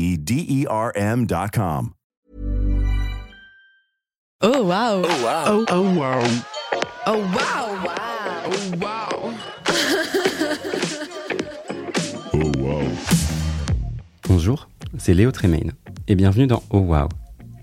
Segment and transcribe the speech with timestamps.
[0.00, 1.90] D E R M.com.
[4.42, 5.02] Oh wow.
[5.04, 5.44] Oh wow.
[5.46, 6.22] Oh, oh wow.
[7.06, 7.70] Oh wow.
[8.46, 9.34] Oh wow.
[12.32, 12.82] Oh, wow.
[14.26, 15.72] Bonjour, c'est Léo Tremaine
[16.08, 17.08] et bienvenue dans Oh Wow,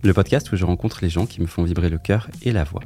[0.03, 2.63] le podcast où je rencontre les gens qui me font vibrer le cœur et la
[2.63, 2.83] voix.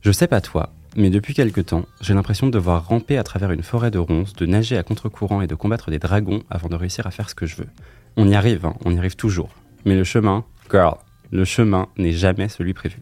[0.00, 3.52] Je sais pas toi, mais depuis quelque temps, j'ai l'impression de devoir ramper à travers
[3.52, 6.74] une forêt de ronces, de nager à contre-courant et de combattre des dragons avant de
[6.74, 7.68] réussir à faire ce que je veux.
[8.16, 9.50] On y arrive, hein, on y arrive toujours.
[9.84, 10.96] Mais le chemin, girl,
[11.30, 13.00] le chemin n'est jamais celui prévu.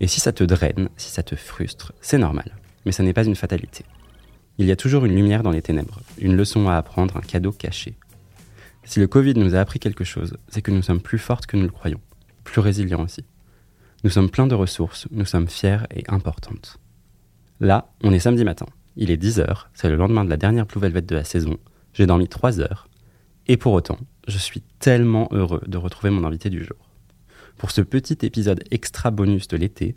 [0.00, 2.56] Et si ça te draine, si ça te frustre, c'est normal.
[2.84, 3.84] Mais ça n'est pas une fatalité.
[4.58, 7.52] Il y a toujours une lumière dans les ténèbres, une leçon à apprendre, un cadeau
[7.52, 7.94] caché.
[8.84, 11.56] Si le Covid nous a appris quelque chose, c'est que nous sommes plus fortes que
[11.56, 12.00] nous le croyons,
[12.44, 13.24] plus résilients aussi.
[14.04, 16.78] Nous sommes pleins de ressources, nous sommes fiers et importantes.
[17.60, 18.66] Là, on est samedi matin.
[18.96, 21.56] Il est 10h, c'est le lendemain de la dernière Blue Velvet de la saison.
[21.94, 22.88] J'ai dormi 3 heures.
[23.52, 23.98] Et pour autant,
[24.28, 26.88] je suis tellement heureux de retrouver mon invité du jour.
[27.58, 29.94] Pour ce petit épisode extra bonus de l'été,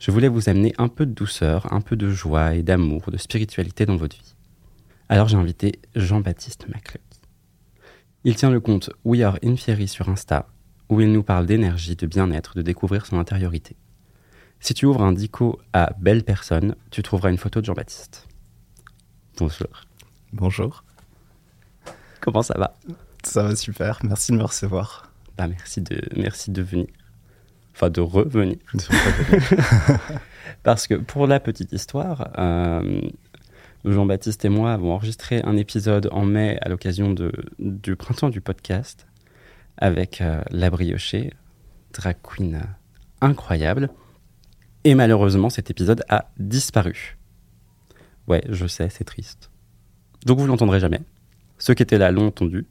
[0.00, 3.16] je voulais vous amener un peu de douceur, un peu de joie et d'amour, de
[3.16, 4.34] spiritualité dans votre vie.
[5.08, 7.04] Alors j'ai invité Jean-Baptiste McCluck.
[8.24, 10.48] Il tient le compte We Are Infieri sur Insta,
[10.88, 13.76] où il nous parle d'énergie, de bien-être, de découvrir son intériorité.
[14.58, 18.26] Si tu ouvres un dico à Belle Personne, tu trouveras une photo de Jean-Baptiste.
[19.38, 19.84] Bonjour.
[20.32, 20.82] Bonjour,
[22.30, 22.74] Comment ça va
[23.24, 25.12] ça va super, merci de me recevoir.
[25.36, 26.86] bah, merci, de, merci de venir.
[27.74, 28.58] Enfin, de revenir.
[30.62, 33.00] Parce que pour la petite histoire, euh,
[33.84, 37.14] Jean-Baptiste et moi avons enregistré un épisode en mai à l'occasion
[37.58, 39.06] du printemps du podcast
[39.76, 41.32] avec euh, La Briochée,
[41.92, 42.60] drag queen euh,
[43.20, 43.90] incroyable.
[44.84, 47.16] Et malheureusement, cet épisode a disparu.
[48.26, 49.50] Ouais, je sais, c'est triste.
[50.26, 51.00] Donc vous l'entendrez jamais.
[51.58, 52.66] Ceux qui étaient là l'ont entendu.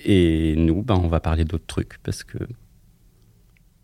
[0.00, 2.38] Et nous, ben, on va parler d'autres trucs parce que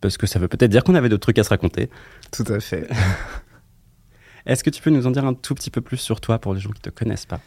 [0.01, 1.89] parce que ça veut peut-être dire qu'on avait d'autres trucs à se raconter.
[2.31, 2.89] Tout à fait.
[4.45, 6.55] Est-ce que tu peux nous en dire un tout petit peu plus sur toi pour
[6.55, 7.39] les gens qui ne te connaissent pas?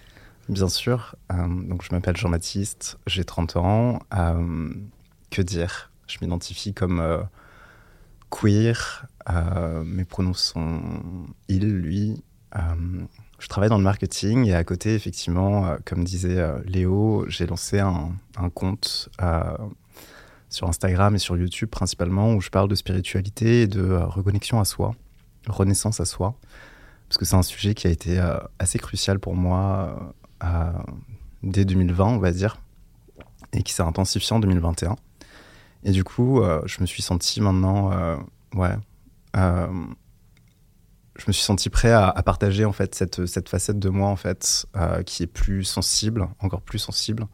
[0.48, 3.98] Bien sûr, euh, donc je m'appelle Jean-Baptiste, j'ai 30 ans.
[4.14, 4.72] euh,
[5.30, 5.90] que dire?
[6.06, 7.22] Je m'identifie comme euh,
[8.30, 9.06] queer,
[9.84, 11.00] mes pronoms sont
[11.48, 12.22] il, lui.
[13.38, 17.46] Je travaille dans le marketing et à côté, effectivement, euh, comme disait euh, Léo, j'ai
[17.46, 18.12] lancé un,
[18.54, 19.42] compte euh,
[20.48, 24.64] sur Instagram et sur YouTube principalement où je parle de spiritualité et de reconnexion à
[24.64, 24.94] soi,
[25.46, 26.36] renaissance à soi.
[27.08, 28.18] Parce que c'est un sujet qui a été
[28.58, 30.14] assez crucial pour moi
[31.42, 32.56] dès 2020, on va dire,
[33.52, 34.96] et qui s'est intensifié en 2021.
[35.84, 37.90] Et du coup, je me suis senti maintenant,
[38.54, 38.74] ouais,
[41.16, 44.16] je me suis senti prêt à, partager en fait cette, cette facette de moi en
[44.16, 47.26] fait euh, qui est plus sensible, encore plus sensible.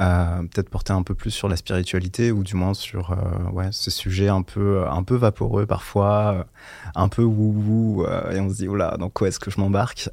[0.00, 3.68] Euh, peut-être porter un peu plus sur la spiritualité ou du moins sur euh, ouais,
[3.70, 6.46] ce sujet un peu, un peu vaporeux parfois,
[6.94, 10.08] un peu euh, et on se dit, oula, dans quoi est-ce que je m'embarque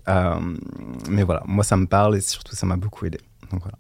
[1.10, 3.20] Mais voilà, moi ça me parle et surtout ça m'a beaucoup aidé.
[3.52, 3.78] Donc voilà.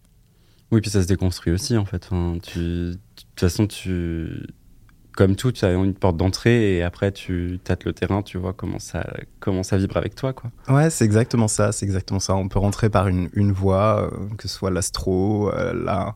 [0.71, 2.09] Oui, puis ça se déconstruit aussi en fait.
[2.11, 4.47] De toute façon, tu,
[5.19, 8.53] comme tout, tu as une porte d'entrée et après tu tâtes le terrain, tu vois
[8.53, 9.05] comment ça,
[9.41, 10.49] comment ça vibre avec toi, quoi.
[10.69, 12.37] Ouais, c'est exactement ça, c'est exactement ça.
[12.37, 16.15] On peut rentrer par une, une voie, euh, que ce soit l'astro, euh, la,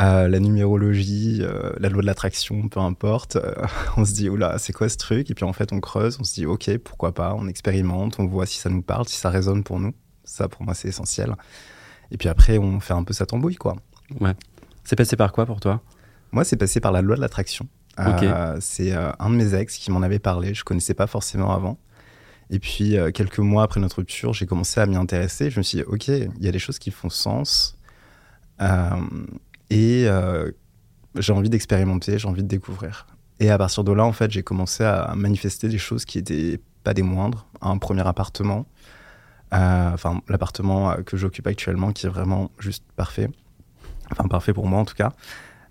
[0.00, 1.42] euh, la numérologie,
[1.78, 3.36] la loi de l'attraction, peu importe.
[3.98, 5.30] On se dit, oula, c'est quoi ce truc?
[5.30, 8.24] Et puis en fait, on creuse, on se dit, ok, pourquoi pas, on expérimente, on
[8.24, 9.92] voit si ça nous parle, si ça résonne pour nous.
[10.24, 11.34] Ça, pour moi, c'est essentiel.
[12.10, 13.76] Et puis après, on fait un peu sa tambouille, quoi.
[14.20, 14.32] Ouais.
[14.84, 15.82] C'est passé par quoi pour toi?
[16.32, 17.68] Moi, c'est passé par la loi de l'attraction.
[18.00, 21.52] Euh, c'est euh, un de mes ex qui m'en avait parlé, je connaissais pas forcément
[21.52, 21.78] avant.
[22.50, 25.50] Et puis, euh, quelques mois après notre rupture, j'ai commencé à m'y intéresser.
[25.50, 27.76] Je me suis dit, ok, il y a des choses qui font sens.
[29.70, 30.06] Et
[31.16, 33.06] j'ai envie d'expérimenter, j'ai envie de découvrir.
[33.40, 36.60] Et à partir de là, en fait, j'ai commencé à manifester des choses qui étaient
[36.84, 37.46] pas des moindres.
[37.60, 38.66] Un premier appartement,
[39.52, 43.28] euh, enfin l'appartement que j'occupe actuellement, qui est vraiment juste parfait.
[44.10, 45.12] Enfin parfait pour moi en tout cas.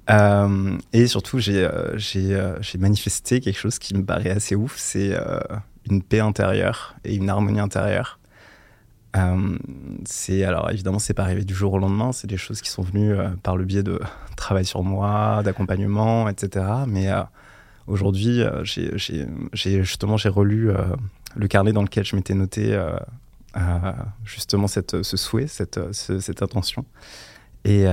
[0.09, 4.75] Euh, et surtout, j'ai euh, euh, j'ai manifesté quelque chose qui me paraît assez ouf,
[4.77, 5.15] c'est
[5.89, 8.19] une paix intérieure et une harmonie intérieure.
[10.05, 12.81] C'est alors évidemment c'est pas arrivé du jour au lendemain, c'est des choses qui sont
[12.81, 13.13] venues
[13.43, 13.99] par le biais de
[14.37, 16.65] travail sur moi, d'accompagnement, etc.
[16.87, 17.09] Mais
[17.87, 20.71] aujourd'hui, j'ai justement j'ai relu
[21.35, 22.79] le carnet dans lequel je m'étais noté
[24.25, 26.85] justement cette, ce souhait, cette, ce- cette intention.
[27.65, 27.85] Et,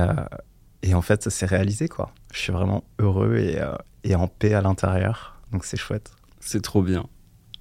[0.83, 2.11] et en fait, ça s'est réalisé quoi.
[2.33, 3.73] Je suis vraiment heureux et, euh,
[4.03, 6.11] et en paix à l'intérieur, donc c'est chouette.
[6.39, 7.05] C'est trop bien.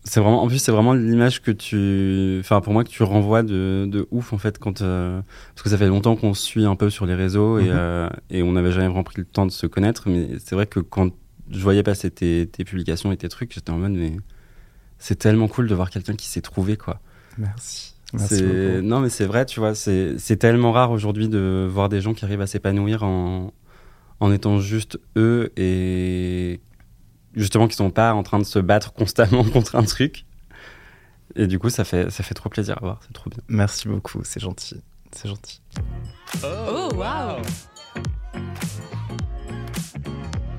[0.05, 3.43] C'est vraiment, en plus, c'est vraiment l'image que tu, enfin, pour moi, que tu renvoies
[3.43, 5.21] de, de ouf, en fait, quand, euh,
[5.55, 7.71] parce que ça fait longtemps qu'on se suit un peu sur les réseaux et, Mhm.
[7.73, 10.67] euh, et on n'avait jamais vraiment pris le temps de se connaître, mais c'est vrai
[10.67, 11.11] que quand
[11.51, 14.17] je voyais passer tes, tes publications et tes trucs, j'étais en mode, mais
[14.99, 17.01] c'est tellement cool de voir quelqu'un qui s'est trouvé, quoi.
[17.37, 17.95] Merci.
[18.15, 22.15] Non, mais c'est vrai, tu vois, c'est c'est tellement rare aujourd'hui de voir des gens
[22.15, 23.53] qui arrivent à s'épanouir en,
[24.21, 26.61] en étant juste eux et
[27.35, 30.25] justement qui sont pas en train de se battre constamment contre un truc.
[31.37, 33.41] Et du coup, ça fait, ça fait trop plaisir à voir, c'est trop bien.
[33.49, 34.81] Merci beaucoup, c'est gentil.
[35.13, 35.61] C'est gentil.
[36.43, 37.43] Oh, waouh.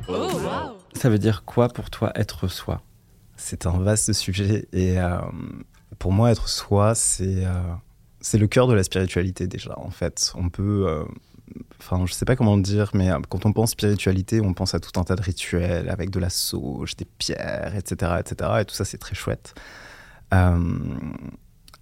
[0.08, 0.76] Oh, waouh.
[0.94, 2.82] Ça veut dire quoi pour toi être soi?
[3.36, 5.18] C'est un vaste sujet et euh,
[6.00, 7.74] pour moi, être soi, c'est euh,
[8.22, 9.78] c'est le cœur de la spiritualité déjà.
[9.78, 11.04] En fait, on peut, euh,
[11.80, 14.74] enfin, je sais pas comment le dire, mais euh, quand on pense spiritualité, on pense
[14.76, 18.52] à tout un tas de rituels avec de la sauge, des pierres, etc., etc.
[18.62, 19.54] Et tout ça, c'est très chouette.
[20.34, 20.80] Euh,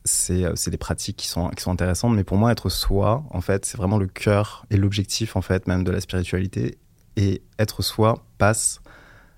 [0.05, 3.65] c'est des pratiques qui sont, qui sont intéressantes, mais pour moi, être soi, en fait,
[3.65, 6.77] c'est vraiment le cœur et l'objectif, en fait, même de la spiritualité.
[7.17, 8.79] Et être soi passe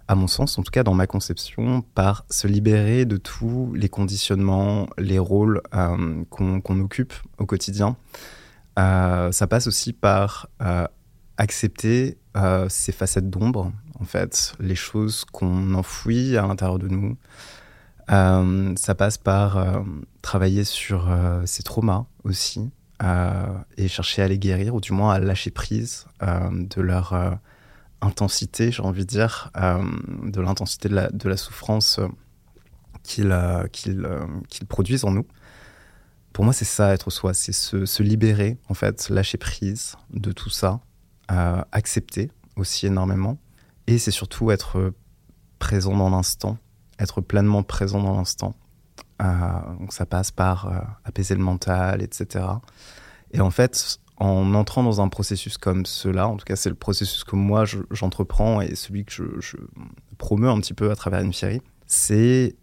[0.09, 3.89] à mon sens, en tout cas dans ma conception, par se libérer de tous les
[3.89, 7.95] conditionnements, les rôles euh, qu'on occupe au quotidien.
[8.79, 10.88] Euh, ça passe aussi par euh,
[11.38, 12.17] accepter
[12.69, 17.17] ces facettes d'ombre, en fait, les choses qu'on enfouit à l'intérieur de nous.
[18.07, 19.83] Ça passe par
[20.21, 21.09] travailler sur
[21.45, 22.69] ces traumas aussi
[23.77, 27.39] et chercher à les guérir, ou du moins à lâcher prise de leur
[28.01, 29.84] intensité, j'ai envie de dire, euh,
[30.24, 32.07] de l'intensité de la, souffrance euh,
[33.04, 33.68] qu'ils euh,
[34.50, 35.25] qu'ils produisent en nous.
[36.34, 40.50] Pour moi, c'est ça, être soi, c'est se, libérer, en fait, lâcher prise de tout
[40.50, 40.80] ça,
[41.28, 43.38] accepter aussi énormément,
[43.88, 44.94] et c'est surtout être
[45.57, 46.57] présent dans l'instant,
[47.00, 48.56] être pleinement présent dans l'instant.
[49.19, 52.45] Donc ça passe par apaiser le mental, etc.
[53.31, 56.75] Et en fait, en entrant dans un processus comme cela, en tout cas c'est le
[56.75, 59.57] processus que moi je- j'entreprends et celui que je, je
[60.18, 62.56] promeux un petit peu à travers une série, c'est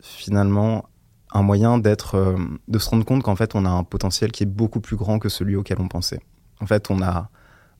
[0.00, 0.88] finalement
[1.32, 2.36] un moyen d'être, euh,
[2.68, 5.18] de se rendre compte qu'en fait on a un potentiel qui est beaucoup plus grand
[5.18, 6.20] que celui auquel on pensait.
[6.60, 7.30] En fait, on a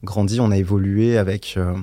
[0.02, 1.76] grandi, on a évolué avec euh,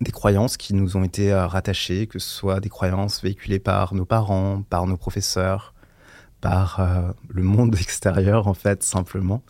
[0.00, 3.94] des croyances qui nous ont été euh, rattachées, que ce soit des croyances véhiculées par
[3.94, 5.74] nos parents, par nos professeurs,
[6.40, 9.42] par le monde extérieur en fait simplement.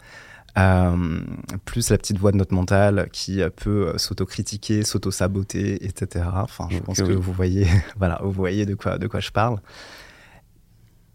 [0.56, 1.20] Euh,
[1.64, 6.26] plus la petite voix de notre mental qui peut s'autocritiquer, s'auto-saboter, etc.
[6.32, 7.08] Enfin, je pense oui.
[7.08, 9.58] que vous voyez, voilà, vous voyez de quoi, de quoi je parle.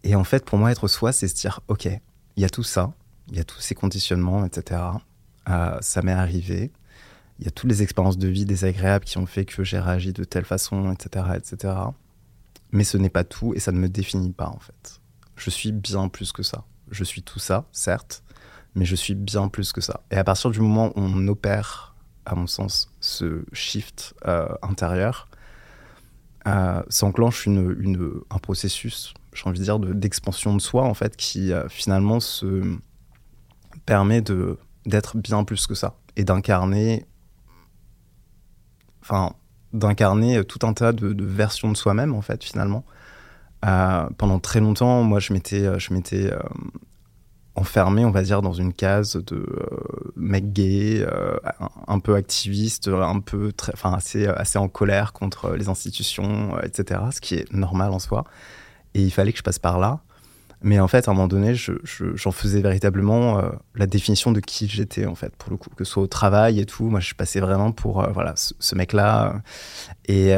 [0.04, 2.64] Et en fait, pour moi, être soi, c'est se dire, ok, il y a tout
[2.64, 2.94] ça,
[3.30, 4.82] il y a tous ces conditionnements, etc.
[5.50, 6.72] Euh, ça m'est arrivé.
[7.40, 10.14] Il y a toutes les expériences de vie désagréables qui ont fait que j'ai réagi
[10.14, 11.74] de telle façon, etc., etc.
[12.72, 15.00] Mais ce n'est pas tout et ça ne me définit pas, en fait.
[15.36, 16.66] Je suis bien plus que ça.
[16.92, 18.24] Je suis tout ça, certes,
[18.76, 20.02] mais je suis bien plus que ça.
[20.12, 21.96] Et à partir du moment où on opère,
[22.26, 25.28] à mon sens, ce shift euh, intérieur,
[26.48, 31.16] euh, s'enclenche une- un processus, j'ai envie de dire, de- d'expansion de, soi, en fait,
[31.18, 32.78] qui euh, finalement se
[33.86, 34.22] permet
[34.86, 37.06] d'être bien plus que ça et d'incarner,
[39.02, 39.34] enfin,
[39.74, 42.86] d'incarner tout un tas de, de versions de soi-même, en fait, finalement.
[43.66, 45.78] Euh, pendant très longtemps, moi, je m'étais, euh,
[47.60, 51.38] enfermé, on va dire, dans une case de euh, mec gay, euh,
[51.88, 57.02] un, peu activiste, un peu enfin assez, assez en colère contre les institutions, euh, etc.
[57.12, 58.24] Ce qui est normal en soi.
[58.94, 60.00] Et il fallait que je passe par là.
[60.62, 64.32] Mais en fait, à un moment donné, je- je- j'en faisais véritablement euh, la définition
[64.34, 65.70] de qui j'étais, en fait, pour le coup.
[65.76, 68.76] Que ce soit au travail et tout, moi, je passais vraiment pour, voilà, ce, ce
[68.76, 69.42] mec-là.
[70.08, 70.34] Et,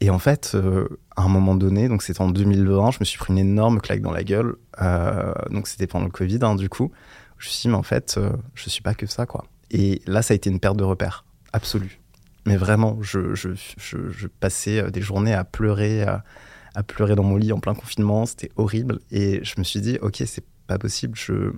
[0.00, 3.18] et en fait, euh, à un moment donné, donc c'était en 2020, je me suis
[3.18, 4.56] pris une énorme claque dans la gueule.
[4.82, 6.90] Euh, donc c'était pendant le Covid, hein, du coup.
[7.38, 9.44] Je me suis dit, mais en fait, euh, je suis pas que ça, quoi.
[9.70, 12.00] Et là, ça a été une perte de repère, absolue.
[12.46, 17.60] Mais vraiment, je, passais euh, des journées à pleurer, à, pleurer dans mon lit en
[17.60, 18.26] plein confinement.
[18.26, 19.00] C'était horrible.
[19.10, 21.16] Et je me suis dit, ok, c'est pas possible.
[21.16, 21.52] Je,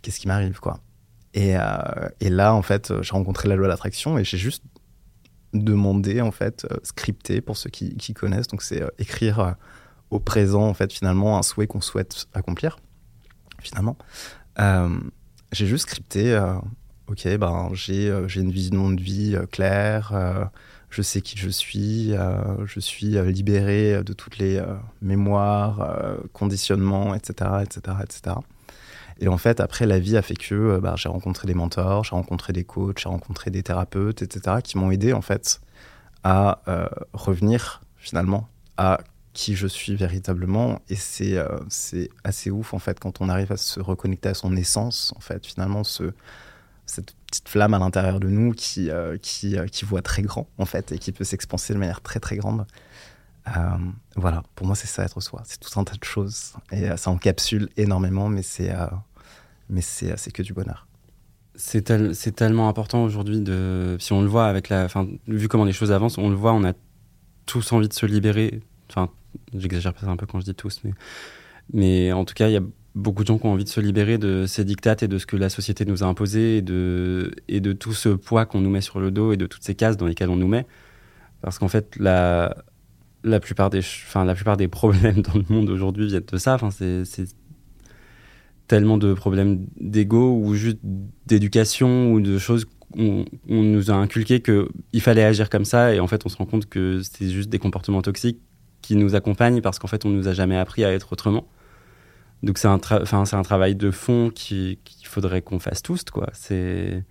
[0.00, 0.78] qu'est-ce qui m'arrive, quoi?
[1.34, 1.54] Et,
[2.20, 4.62] et là, en fait, j'ai rencontré la loi de l'attraction et j'ai juste
[5.52, 8.48] demandé, en fait, euh, scripter pour ceux qui, connaissent.
[8.48, 9.52] Donc, c'est euh, écrire euh,
[10.10, 12.78] au présent, en fait, finalement, un souhait qu'on souhaite accomplir,
[13.60, 13.96] finalement.
[15.52, 16.38] J'ai juste scripté,
[17.08, 20.50] ok, ben, j'ai j'ai une vision de vie claire,
[20.90, 22.12] je sais qui je suis,
[22.64, 24.62] je suis libéré de toutes les
[25.00, 28.36] mémoires, conditionnements, etc., etc., etc.
[29.22, 32.02] Et en fait, après, la vie a fait que euh, bah, j'ai rencontré des mentors,
[32.02, 35.60] j'ai rencontré des coachs, j'ai rencontré des thérapeutes, etc., qui m'ont aidé, en fait,
[36.24, 38.98] à euh, revenir, finalement, à
[39.32, 40.82] qui je suis véritablement.
[40.88, 41.60] Et c'est euh,
[42.24, 45.46] assez ouf, en fait, quand on arrive à se reconnecter à son essence, en fait,
[45.46, 46.12] finalement, ce,
[46.86, 50.66] cette petite flamme à l'intérieur de nous qui, euh, qui, qui voit très grand, en
[50.66, 52.66] fait, et qui peut s'expanser de manière très, très grande.
[54.16, 55.42] Voilà, pour moi, c'est ça être soi.
[55.44, 56.54] C'est tout un tas de choses.
[56.72, 58.72] Et ça encapsule énormément, mais c'est
[59.68, 60.86] mais c'est c'est que du bonheur.
[61.54, 63.96] C'est tel- c'est tellement important aujourd'hui de.
[64.00, 64.84] Si on le voit avec la.
[64.84, 66.72] Enfin, vu comment les choses avancent, on le voit, on a
[67.46, 68.60] tous envie de se libérer.
[68.88, 69.10] Enfin,
[69.54, 70.80] j'exagère peut-être un peu quand je dis tous,
[71.72, 72.12] mais.
[72.12, 72.62] En tout cas, il y a
[72.94, 75.26] beaucoup de gens qui ont envie de se libérer de ces dictates et de ce
[75.26, 79.00] que la société nous a imposé et de, tout ce poids qu'on nous met sur
[79.00, 80.66] le dos et de toutes ces cases dans lesquelles on nous met.
[81.40, 82.54] Parce qu'en fait, la,
[83.40, 83.82] plupart des,
[84.70, 86.58] problèmes dans le monde aujourd'hui viennent de ça.
[88.68, 90.78] Tellement de problèmes d'ego ou juste
[91.26, 96.00] d'éducation ou de choses qu'on on nous a inculqué qu'il fallait agir comme ça et
[96.00, 98.40] en fait on se rend compte que c'est juste des comportements toxiques
[98.82, 101.46] qui nous accompagnent parce qu'en fait on nous a jamais appris à être autrement.
[102.42, 106.28] Donc c'est un, tra- un travail de fond qui- qu'il faudrait qu'on fasse tous, quoi.
[106.32, 107.04] C'est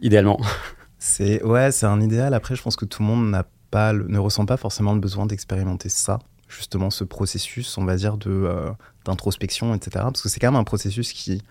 [0.00, 0.38] idéalement.
[1.00, 2.34] C'est ouais, c'est un idéal.
[2.34, 5.26] Après, je pense que tout le monde n'a pas, ne ressent pas forcément le besoin
[5.26, 8.70] d'expérimenter ça, justement ce processus, on va dire de euh,
[9.04, 9.90] d'introspection, etc.
[10.04, 11.42] Parce que c'est quand même un processus qui,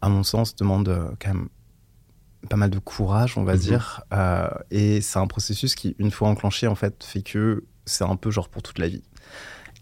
[0.00, 1.48] à mon sens, demande euh, quand même
[2.48, 3.58] pas mal de courage, on va Mhm.
[3.58, 4.02] dire.
[4.14, 8.16] Euh, et c'est un processus qui, une fois enclenché, en fait, fait que c'est un
[8.16, 9.02] peu genre pour toute la vie.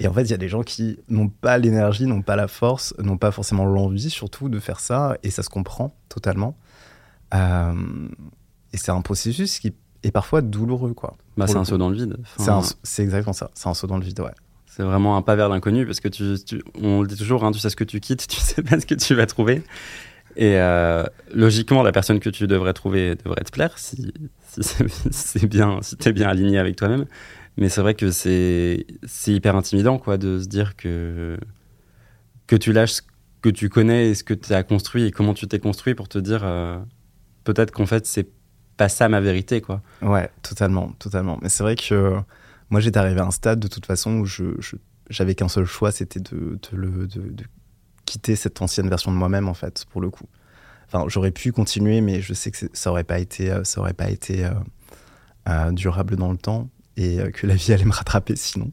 [0.00, 2.46] Et en fait, il y a des gens qui n'ont pas l'énergie, n'ont pas la
[2.48, 5.16] force, n'ont pas forcément l'envie, surtout, de faire ça.
[5.24, 6.56] Et ça se comprend totalement.
[7.34, 8.08] Euh,
[8.72, 11.16] et c'est un processus qui est parfois douloureux, quoi.
[11.36, 11.64] Bah, c'est un coup.
[11.66, 12.16] saut dans le vide.
[12.38, 13.50] Enfin, C'est exactement ça.
[13.54, 14.30] C'est un saut dans le vide, ouais.
[14.78, 17.58] C'est vraiment un pas vers l'inconnu parce que tu, on le dit toujours, hein, tu
[17.58, 19.64] sais ce que tu quittes, tu sais pas ce que tu vas trouver.
[20.36, 21.02] Et euh,
[21.34, 24.12] logiquement, la personne que tu devrais trouver devrait te plaire si,
[24.46, 24.78] si
[25.10, 27.06] c'est bien, si t'es bien aligné avec toi-même.
[27.56, 28.86] Mais c'est vrai que c'est
[29.26, 31.36] hyper intimidant, quoi, de se dire que
[32.46, 33.02] que tu lâches ce
[33.42, 36.08] que tu connais et ce que tu as construit et comment tu t'es construit pour
[36.08, 36.78] te dire euh,
[37.42, 38.28] peut-être qu'en fait c'est
[38.76, 39.82] pas ça ma vérité, quoi.
[40.02, 41.36] Ouais, totalement, totalement.
[41.42, 42.14] Mais c'est vrai que
[42.70, 44.26] moi, j'étais arrivé à un stade de toute façon où
[45.08, 47.44] j'avais qu'un seul choix, c'était de, de,
[48.04, 50.26] quitter cette ancienne version de moi-même, en fait, pour le coup.
[50.86, 53.92] Enfin, j'aurais pu continuer, mais je sais que ça aurait pas été, euh, ça aurait
[53.92, 54.50] pas été euh,
[55.48, 58.72] euh, durable dans le temps et que la vie allait me rattraper sinon.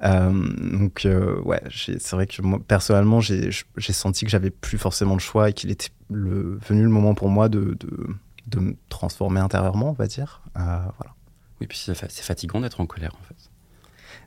[0.00, 5.20] Donc, euh, ouais, c'est vrai que moi, personnellement, j'ai senti que j'avais plus forcément le
[5.20, 8.06] choix et qu'il était venu le moment pour moi de, de,
[8.46, 10.42] de me transformer intérieurement, on va dire.
[10.54, 11.14] Voilà.
[11.60, 13.50] Oui, puis c'est fa- c'est fatigant d'être en colère, en fait.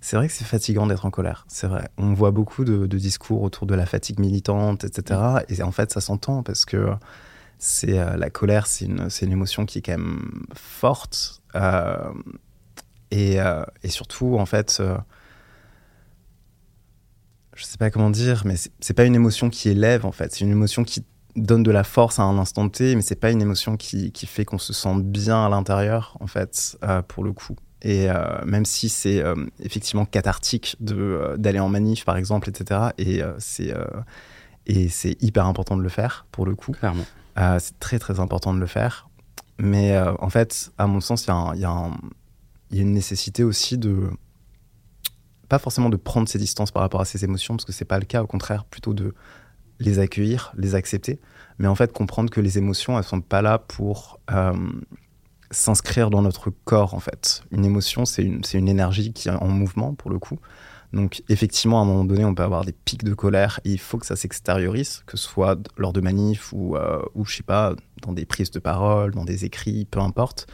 [0.01, 1.89] C'est vrai que c'est fatigant d'être en colère, c'est vrai.
[1.97, 5.21] On voit beaucoup de, de discours autour de la fatigue militante, etc.
[5.49, 6.89] Et en fait, ça s'entend parce que
[7.57, 11.41] c'est euh, la colère, c'est une, une émotion qui est quand même forte.
[11.55, 12.11] euh,
[13.11, 14.81] et, euh, et surtout, en fait,
[17.55, 20.31] je sais pas comment dire, mais c'est pas une émotion qui élève, en fait.
[20.33, 21.03] C'est une émotion qui
[21.37, 24.25] donne de la force à un instant T, mais c'est pas une émotion qui, qui
[24.25, 27.55] fait qu'on se sent bien à l'intérieur, en fait, euh, pour le coup.
[27.83, 32.89] Et euh, même si c'est euh, effectivement cathartique de, d'aller en manif, par exemple, etc.,
[32.97, 33.73] et c'est
[34.65, 36.73] et c'est hyper important de le faire, pour le coup.
[36.73, 37.05] Clairement.
[37.59, 39.07] C'est très très important de le faire.
[39.59, 41.97] Mais en fait, à mon sens, il y, a un- il y a un-
[42.71, 44.09] il y a une nécessité aussi de,
[45.47, 47.99] pas forcément de prendre ses distances par rapport à ses émotions, parce que c'est pas
[47.99, 49.13] le cas, au contraire, plutôt de
[49.79, 51.19] les accueillir, les accepter,
[51.59, 54.53] mais en fait comprendre que les émotions, elles sont pas là pour euh,
[55.51, 57.43] s'inscrire dans notre corps, en fait.
[57.51, 60.39] Une émotion, c'est une, une énergie qui est en mouvement, pour le coup.
[60.93, 63.79] Donc effectivement, à un moment donné, on peut avoir des pics de colère et il
[63.79, 67.43] faut que ça s'extériorise, que ce soit lors de manifs ou, euh, ou je sais
[67.43, 70.47] pas, dans des prises de parole, dans des écrits, peu importe.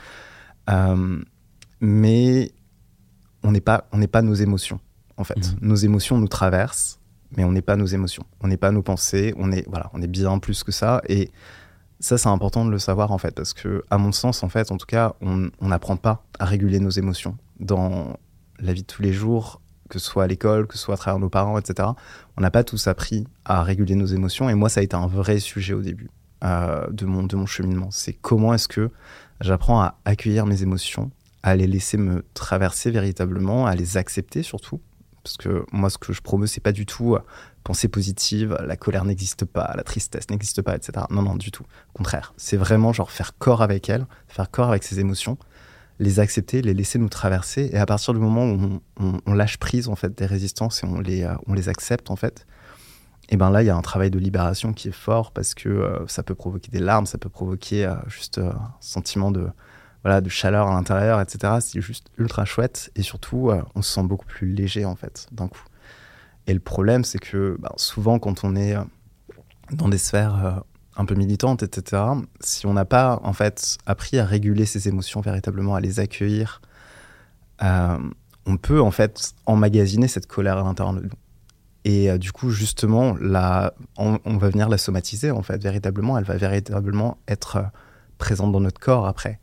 [0.70, 1.22] Euh,
[1.82, 2.52] mais
[3.44, 4.80] on n'est pas, on pas nos émotions,
[5.18, 5.38] en fait.
[5.38, 5.58] Mhm.
[5.62, 7.00] Nos émotions nous traversent,
[7.38, 8.24] mais on n'est pas nos émotions.
[8.42, 9.34] On n'est pas nos pensées.
[9.38, 11.02] On est, voilà, on est bien plus que ça.
[11.08, 11.32] Et
[12.00, 14.72] ça, c'est important de le savoir, en fait, parce que, à mon sens, en fait,
[14.72, 18.18] en tout cas, on n'apprend pas à réguler nos émotions dans
[18.60, 20.98] la vie de tous les jours, que ce soit à l'école, que ce soit à
[20.98, 21.90] travers nos parents, etc.
[22.38, 24.50] On n'a pas tous appris à réguler nos émotions.
[24.50, 26.10] Et moi, ça a été un vrai sujet au début
[26.44, 27.90] euh, de, mon, de mon cheminement.
[27.92, 28.90] C'est comment est-ce que
[29.40, 31.12] j'apprends à accueillir mes émotions,
[31.44, 34.82] à les laisser me traverser véritablement, à les accepter surtout.
[35.24, 37.22] Parce que moi, ce que je promeux, c'est pas du tout euh,
[37.64, 41.06] pensée positive, la colère n'existe pas, la tristesse n'existe pas, etc.
[41.10, 41.64] Non, non, du tout.
[41.64, 45.38] Au contraire, c'est vraiment genre faire corps avec elles, faire corps avec ses émotions,
[46.00, 47.70] les accepter, les laisser nous traverser.
[47.72, 48.82] Et à partir du moment où
[49.26, 52.46] on, lâche prise en fait des résistances et on les, euh, accepte en fait,
[53.30, 55.70] et ben là il y a un travail de libération qui est fort parce que
[55.70, 59.48] euh, ça peut provoquer des larmes, ça peut provoquer juste un sentiment de
[60.04, 61.56] voilà de chaleur à l'intérieur, etc.
[61.62, 65.28] C'est juste ultra chouette et surtout euh, on se sent beaucoup plus léger en fait
[65.32, 65.64] d'un coup.
[66.46, 68.84] Et le problème c'est que ben, souvent quand on est euh,
[69.72, 70.60] dans des sphères euh,
[70.98, 72.04] un peu militantes, etc.
[72.42, 76.62] Si on n'a pas en fait appris à réguler ses émotions véritablement, à les accueillir,
[78.46, 81.10] on peut en fait emmagasiner cette colère à l'intérieur de nous.
[81.86, 86.18] Et du coup, justement, là, on, va venir la somatiser en fait véritablement.
[86.18, 87.64] Elle va véritablement être
[88.18, 89.40] présente dans notre corps après.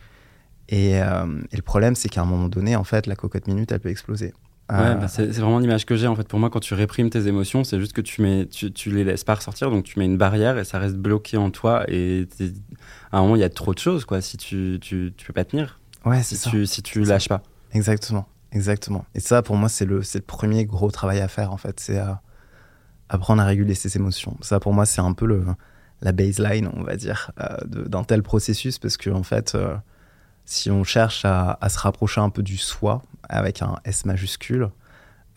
[0.71, 3.71] Et, euh, et le problème, c'est qu'à un moment donné, en fait, la cocotte minute,
[3.73, 4.33] elle peut exploser.
[4.71, 6.29] Ouais, Euh, bah, c'est vraiment l'image que j'ai en fait.
[6.29, 9.03] Pour moi, quand tu réprimes tes émotions, c'est juste que tu mets, tu, tu les
[9.03, 11.85] laisses pas ressortir, donc tu mets une barrière et ça reste bloqué en toi.
[11.89, 12.29] Et
[13.11, 14.21] à un moment, il y a trop de choses, quoi.
[14.21, 16.51] Si tu, tu, tu peux pas tenir, ouais, c'est si ça.
[16.51, 17.15] tu, si tu ça.
[17.15, 17.43] lâches pas.
[17.73, 19.05] Exactement, exactement.
[19.17, 21.81] Et ça, pour moi, c'est le, le premier gros travail à faire, en fait.
[21.81, 22.13] C'est euh,
[23.09, 24.37] apprendre à réguler ses émotions.
[24.41, 25.45] Ça, pour moi, c'est un peu le,
[26.01, 27.33] la baseline, on va dire,
[27.67, 29.57] d'un tel processus, parce que, en fait,
[30.51, 34.71] si on cherche à, à se rapprocher un peu du soi, avec un S majuscule,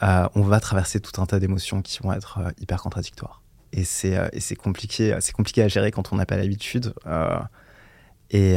[0.02, 3.43] euh, on va traverser tout un tas d'émotions qui vont être euh, hyper contradictoires.
[3.73, 4.28] Et c'est euh,
[4.62, 6.93] compliqué, c'est compliqué à gérer quand on n'a pas l'habitude.
[7.06, 7.38] euh,
[8.32, 8.56] et,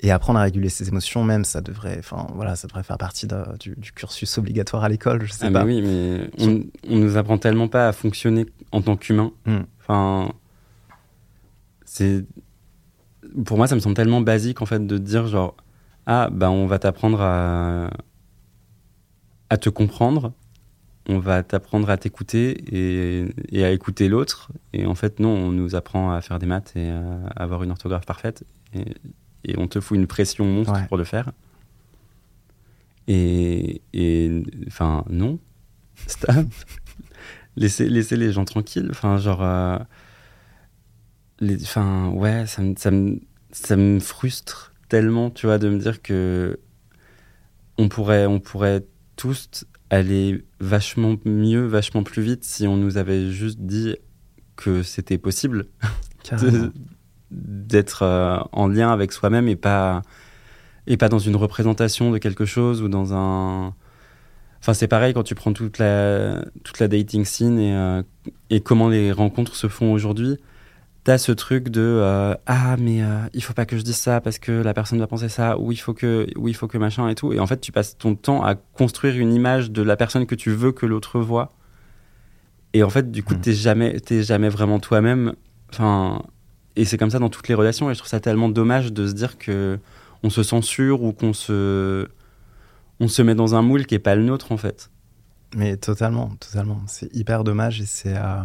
[0.00, 2.00] et apprendre à réguler ses émotions, même, ça devrait,
[2.34, 5.50] voilà, ça devrait faire partie de- du, du cursus obligatoire à l'école, je sais Ah,
[5.50, 5.64] pas.
[5.64, 9.32] mais oui, mais on, on nous apprend tellement pas à fonctionner en tant qu'humain.
[9.46, 9.60] Mm.
[9.80, 10.32] Enfin,
[11.84, 12.24] c'est
[13.44, 15.56] pour moi, ça me semble tellement basique en fait de dire genre
[16.06, 17.90] ah bah on va t'apprendre à
[19.50, 20.32] à te comprendre,
[21.08, 24.50] on va t'apprendre à t'écouter et, et à écouter l'autre.
[24.72, 27.70] Et en fait non, on nous apprend à faire des maths et à avoir une
[27.70, 28.44] orthographe parfaite
[28.74, 28.84] et,
[29.44, 30.86] et on te fout une pression monstre Ouais.
[30.88, 31.30] pour le faire.
[33.08, 33.82] Et
[34.66, 35.38] enfin non,
[36.08, 36.46] stop.
[37.56, 38.88] laissez, laissez les gens tranquilles.
[38.90, 39.42] Enfin, genre.
[39.42, 39.78] euh,
[41.38, 43.20] les, enfin, ouais, ça me, ça, me,
[43.56, 46.58] ça me frustre tellement, tu vois, de me dire que
[47.78, 48.84] on pourrait, on pourrait
[49.16, 53.96] tous aller vachement mieux, vachement plus vite si on nous avait juste dit
[54.56, 55.66] que c'était possible
[57.30, 60.02] d'être euh, en lien avec soi-même et pas
[60.86, 63.74] et pas dans une représentation de quelque chose ou dans un
[64.60, 68.02] enfin c'est pareil quand tu prends toute la toute la dating scene et euh,
[68.50, 70.38] et comment les rencontres se font aujourd'hui
[71.06, 74.20] t'as ce truc de euh, ah mais euh, il faut pas que je dise ça
[74.20, 76.78] parce que la personne va penser ça ou il faut que ou il faut que
[76.78, 79.82] machin et tout et en fait tu passes ton temps à construire une image de
[79.82, 81.52] la personne que tu veux que l'autre voit
[82.74, 83.40] et en fait du coup Mm.
[83.40, 85.34] t'es jamais t'es jamais vraiment toi-même
[85.72, 86.22] enfin
[86.74, 89.06] et c'est comme ça dans toutes les relations et je trouve ça tellement dommage de
[89.06, 89.78] se dire que
[90.24, 92.08] on se censure ou qu'on se
[92.98, 94.90] on se met dans un moule qui est pas le nôtre en fait
[95.54, 96.80] Mais totalement, totalement.
[96.88, 98.16] C'est hyper dommage et c'est.
[98.16, 98.42] euh,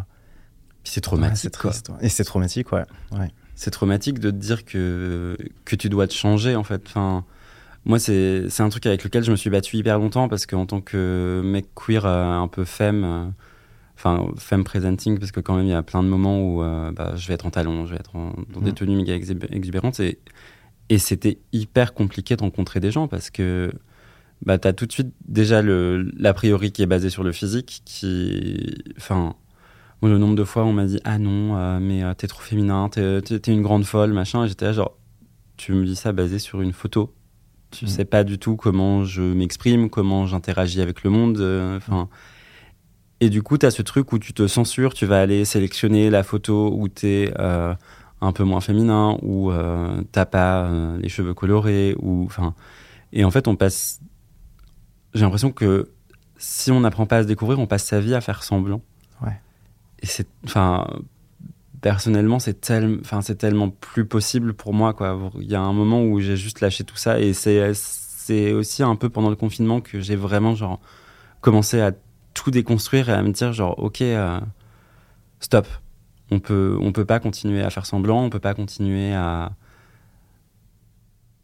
[0.84, 1.72] Puis c'est ouais, traumatique quoi.
[1.72, 1.92] triste.
[2.02, 2.86] Et c'est traumatique, ouais.
[3.12, 3.30] ouais.
[3.56, 6.82] c'est traumatique de te dire que, que tu dois te changer en fait.
[6.88, 7.24] Enfin,
[7.86, 10.66] moi, c'est c'est un truc avec lequel je me suis battu hyper longtemps parce qu'en
[10.66, 13.26] tant que mec queer euh, un peu femme, euh,
[13.96, 16.92] enfin femme presenting, parce que quand même il y a plein de moments où euh,
[16.92, 18.76] bah, je vais être en talons, je vais être en- dans des Mm.
[18.76, 20.20] tenues méga exubérantes et,
[20.90, 23.72] et c'était hyper compliqué de rencontrer des gens parce que
[24.46, 27.32] bah, tu as tout de suite déjà le, l'a priori qui est basé sur le
[27.32, 28.76] physique qui.
[28.98, 29.36] Enfin.
[30.02, 32.42] Moi, le nombre de fois, on m'a dit Ah non, euh, mais euh, t'es trop
[32.42, 34.44] féminin, t'es, une grande folle, machin.
[34.46, 34.98] Et j'étais là, genre,
[35.58, 37.14] tu me dis ça basé sur une photo
[37.72, 37.88] Tu Mm.
[37.88, 41.38] sais pas du tout comment je m'exprime, comment j'interagis avec le monde.
[41.40, 42.10] euh, Enfin.
[43.20, 46.10] et du coup, tu as ce truc où tu te censures, tu vas aller sélectionner
[46.10, 47.34] la photo où tu es
[48.24, 52.54] un peu moins féminin, où euh, t'as pas euh, les cheveux colorés, ou enfin.
[53.14, 54.00] Et en fait, on passe.
[55.14, 55.90] J'ai l'impression que
[56.38, 58.82] si on n'apprend pas à se découvrir, on passe sa vie à faire semblant.
[60.46, 60.88] Enfin,
[61.82, 65.32] personnellement, c'est tel, enfin, c'est tellement plus possible pour moi, quoi.
[65.40, 68.84] Il y a un moment où j'ai juste lâché tout ça, et c'est, c'est aussi
[68.84, 70.80] un peu pendant le confinement que j'ai vraiment genre
[71.42, 71.92] commencé à
[72.34, 74.40] tout déconstruire et à me dire genre, ok, euh,
[75.40, 75.68] stop.
[76.34, 79.52] On peut, on peut pas continuer à faire semblant, on peut pas continuer à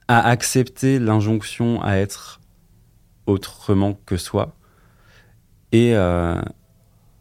[0.08, 2.39] à accepter l'injonction à être
[3.26, 4.56] autrement que soi.
[5.72, 6.41] Et, euh,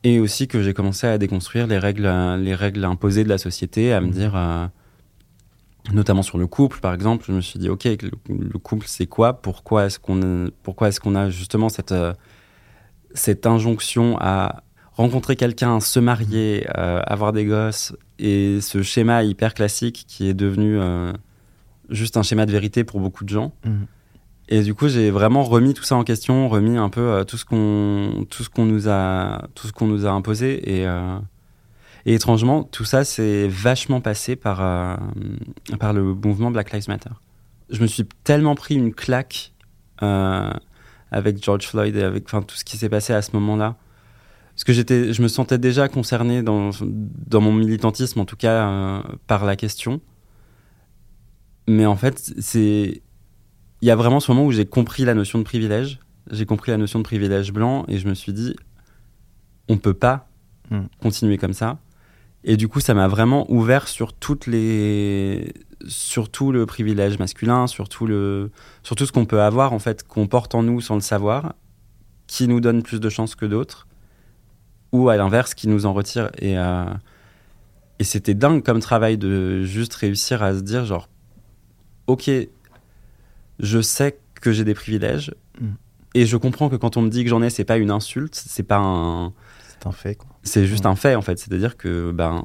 [0.07, 3.93] et aussi que j'ai commencé à déconstruire les règles, les règles imposées de la société,
[3.93, 4.67] à me dire, euh,
[5.93, 9.07] notamment sur le couple par exemple, je me suis dit, ok, le, le couple c'est
[9.07, 9.43] quoi?
[9.43, 12.15] Pourquoi est-ce qu'on pourquoi est-ce qu'on a justement cette, euh,
[13.15, 19.55] cette injonction à rencontrer quelqu'un, se marier, euh, avoir des gosses, et ce schéma hyper
[19.55, 21.13] classique qui est devenu euh,
[21.91, 23.53] juste un schéma de vérité pour beaucoup de gens?
[23.65, 23.87] Mhm.
[24.49, 27.37] Et du coup, j'ai vraiment remis tout ça en question, remis un peu euh, tout
[27.37, 31.19] ce qu'on tout ce qu'on nous a tout ce qu'on nous a imposé et euh,
[32.05, 34.97] étrangement, tout ça c'est vachement passé par euh,
[35.81, 37.11] par le mouvement Black Lives Matter.
[37.71, 39.53] Je me suis tellement pris une claque
[39.99, 43.77] avec George Floyd et avec tout ce qui s'est passé à ce moment-là.
[44.55, 49.03] Parce que j'étais, je me sentais déjà concerné dans, dans mon militantisme, en tout cas,
[49.27, 50.01] par la question.
[51.67, 53.03] Mais en fait, c'est,
[53.87, 56.01] il y a vraiment ce moment où j'ai compris la notion de privilège.
[56.31, 58.57] J'ai compris la notion de privilège blanc et je me suis dit,
[59.69, 60.29] on peut pas
[60.71, 60.87] Mm.
[61.01, 61.79] continuer comme ça.
[62.45, 65.53] Et du coup, ça m'a vraiment ouvert sur toutes les,
[65.87, 68.51] sur tout le privilège masculin, sur tout le,
[68.83, 71.55] sur tout ce qu'on peut avoir en fait, qu'on porte en nous sans le savoir,
[72.27, 73.87] qui nous donne plus de chances que d'autres,
[74.93, 76.31] ou à l'inverse, qui nous en retire.
[76.39, 76.85] Et, euh,
[77.99, 81.09] et c'était dingue comme travail de juste réussir à se dire genre,
[82.07, 82.31] ok,
[83.61, 85.35] je sais que j'ai des privilèges.
[85.61, 85.67] Mm.
[86.15, 88.35] Et je comprends que quand on me dit que j'en ai, c'est pas une insulte,
[88.35, 89.33] c'est pas un,
[89.69, 90.29] C'est un fait, quoi.
[90.43, 90.89] c'est juste Mm.
[90.89, 91.39] un fait en fait.
[91.39, 92.43] C'est-à-dire que ben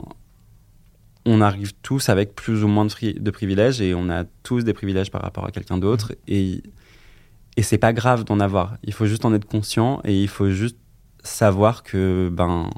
[1.26, 5.12] on arrive tous avec plus ou moins de, privilèges et on a tous des privilèges
[5.12, 6.64] par rapport à quelqu'un d'autre et
[7.58, 8.78] et c'est pas grave d'en avoir.
[8.84, 10.78] Il faut juste en être conscient et il faut juste
[11.24, 12.70] savoir que ben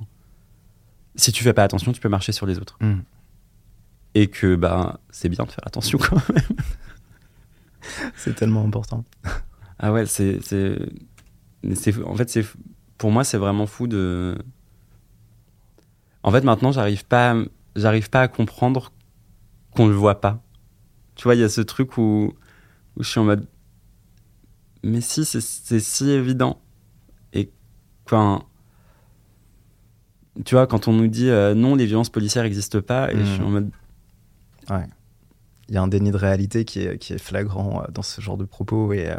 [1.15, 2.99] si tu fais pas attention, tu peux marcher sur les autres Mm.
[4.15, 6.43] et que ben c'est bien de faire attention quand même.
[8.15, 9.03] C'est tellement important.
[9.79, 10.39] Ah ouais, c'est
[12.05, 12.45] en fait c'est
[12.97, 14.37] pour moi c'est vraiment fou de
[16.23, 17.35] En fait maintenant, j'arrive pas
[17.75, 18.91] j'arrive pas à comprendre
[19.75, 20.41] qu'on le voit pas.
[21.15, 22.33] Tu vois, il y a ce truc où
[22.95, 23.47] où je suis en mode
[24.83, 26.59] mais si c'est si évident
[27.33, 27.49] et
[28.05, 28.43] quand
[30.45, 33.23] tu vois quand on nous dit euh, non les violences policières n'existent pas et je
[33.23, 33.47] suis Mhm.
[33.47, 33.71] en mode
[34.69, 34.85] Ouais.
[35.73, 38.37] Y a un déni de réalité qui est, qui est flagrant euh, dans ce genre
[38.37, 39.15] de propos et euh,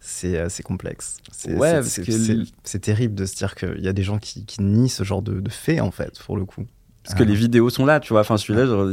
[0.00, 1.18] c'est euh, c'est complexe.
[1.30, 4.88] C'est Ouais, que terrible de se dire qu'il y a des gens qui, qui nient
[4.88, 6.66] ce genre de, de faits, en fait, pour le coup.
[7.04, 8.20] Parce que les vidéos sont là, tu vois.
[8.20, 8.88] Enfin, je suis là, genre,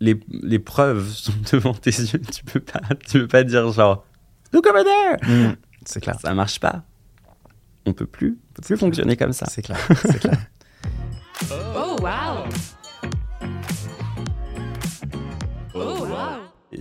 [0.00, 2.20] les, les preuves sont devant tes yeux.
[2.20, 4.04] Tu peux pas, tu peux pas dire genre,
[4.52, 5.16] look over there.
[5.50, 6.18] Mm, c'est clair.
[6.20, 6.84] Ça marche pas.
[7.86, 9.46] On peut plus, on peut plus fonctionner comme ça.
[9.48, 9.78] C'est clair.
[10.02, 10.38] C'est clair.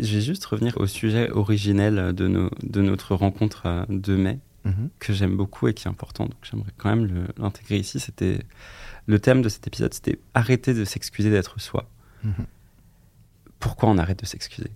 [0.01, 4.39] Je vais juste revenir au sujet originel de, nos, de notre rencontre euh, de mai,
[4.63, 4.89] Mhm.
[4.99, 6.25] que j'aime beaucoup et qui est important.
[6.25, 7.99] Donc j'aimerais quand même l'intégrer ici.
[7.99, 8.43] C'était
[9.07, 11.89] le thème de cet épisode, c'était arrêter de s'excuser d'être soi.
[12.23, 12.33] Mhm.
[13.59, 14.71] Pourquoi on arrête de s'excuser?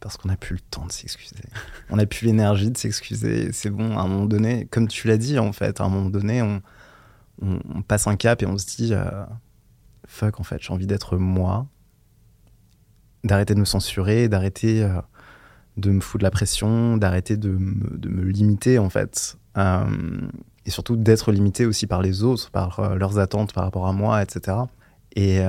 [0.00, 1.34] Parce qu'on n'a plus le temps de s'excuser.
[1.90, 3.52] On n'a plus l'énergie de s'excuser.
[3.52, 6.08] C'est bon, à un moment donné, comme tu l'as dit, en fait, à un moment
[6.10, 6.62] donné, on,
[7.42, 9.24] on- on passe un cap et on se dit euh,
[10.06, 11.66] fuck, en fait, j'ai envie d'être moi,
[13.24, 15.00] d'arrêter de me censurer, d'arrêter euh,
[15.76, 19.36] de me foutre la pression, d'arrêter de me, de me limiter, en fait.
[19.56, 20.28] Euh,
[20.66, 23.92] et surtout d'être limité aussi par les autres, par euh, leurs attentes par rapport à
[23.92, 24.56] moi, etc.
[25.16, 25.40] Et,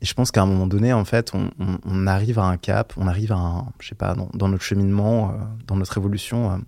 [0.00, 3.32] je pense qu'à un moment donné, en fait, on, arrive à un cap, on arrive
[3.32, 5.34] à un, je sais pas, dans, notre cheminement,
[5.66, 6.62] dans notre évolution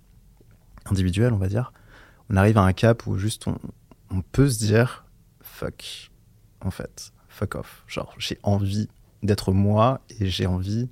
[0.86, 1.72] individuelle, on va dire,
[2.28, 5.04] on arrive à un cap où juste on peut se dire
[5.60, 6.10] fuck,
[6.64, 7.84] en fait, fuck off.
[7.86, 8.88] Genre, j'ai envie
[9.22, 10.88] d'être moi et j'ai envie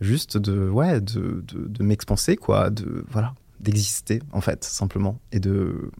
[0.00, 5.40] juste de, ouais, de, de, de m'expanser, quoi, de, voilà, d'exister, en fait, simplement, et
[5.40, 5.90] de,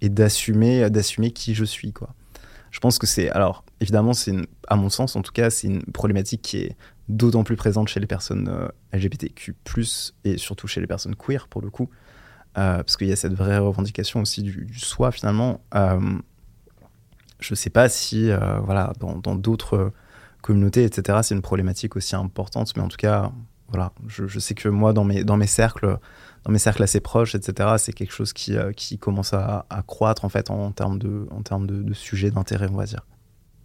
[0.00, 2.14] et d'assumer, d'assumer qui je suis, quoi.
[2.70, 4.34] je pense que c'est, alors évidemment, c'est
[4.68, 6.76] à mon sens en tout cas, c'est une problématique qui est
[7.08, 9.54] d'autant plus présente chez les personnes euh, LGBTQ+,
[10.24, 11.90] et surtout chez les personnes queer pour le coup,
[12.56, 15.60] euh, parce qu'il y a cette vraie revendication aussi du, soi finalement.
[15.74, 16.18] Euh,
[17.40, 19.92] je sais pas si, euh, voilà, dans d'autres
[20.44, 23.32] communautés, etc., c'est une problématique aussi importante, mais en tout cas,
[23.68, 25.96] voilà, je, je sais que moi, dans mes, dans mes cercles,
[26.44, 29.80] dans mes cercles assez proches, etc., c'est quelque chose qui, euh, qui commence à, à
[29.82, 33.06] croître en fait en, termes de, en termes de, de sujet d'intérêt, on va dire.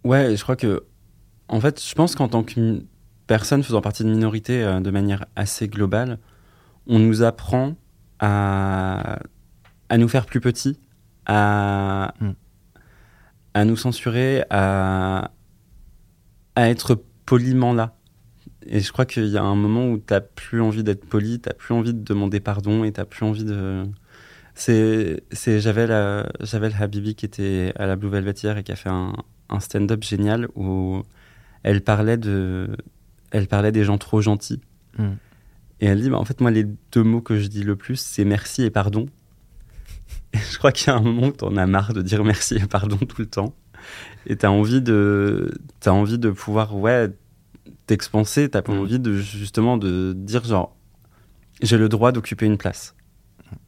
[0.04, 0.84] Ouais, je crois que,
[1.48, 2.82] en fait, je pense qu'en tant que
[3.26, 6.18] personne faisant partie de minorité euh, de manière assez globale,
[6.86, 7.74] on nous apprend
[8.20, 9.18] à,
[9.90, 10.80] à nous faire plus petits,
[11.26, 12.30] à, Mm.
[13.52, 15.30] à nous censurer, à,
[16.60, 17.96] à être poliment là.
[18.66, 21.54] Et je crois qu'il y a un moment où t'as plus envie d'être poli, t'as
[21.54, 23.84] plus envie de demander pardon et t'as plus envie de.
[24.54, 28.72] C'est, c'est Javel, euh, Javel Habibi qui était à la Blue Velvet hier et qui
[28.72, 29.14] a fait un,
[29.48, 31.02] un stand-up génial où
[31.62, 32.68] elle parlait de,
[33.30, 34.60] elle parlait des gens trop gentils.
[34.98, 35.12] Mm.
[35.80, 37.98] Et elle dit, bah, en fait, moi, les deux mots que je dis le plus,
[37.98, 39.06] c'est merci et pardon.
[40.32, 42.56] Et je crois qu'il y a un moment où t'en as marre de dire merci
[42.56, 43.54] et pardon tout le temps.
[44.26, 47.08] Et t'as envie de, t'as envie de pouvoir, ouais,
[47.86, 48.48] t'expanser.
[48.48, 48.78] T'as pas Mm.
[48.80, 50.76] envie de, justement, de dire genre,
[51.62, 52.94] j'ai le droit d'occuper une place.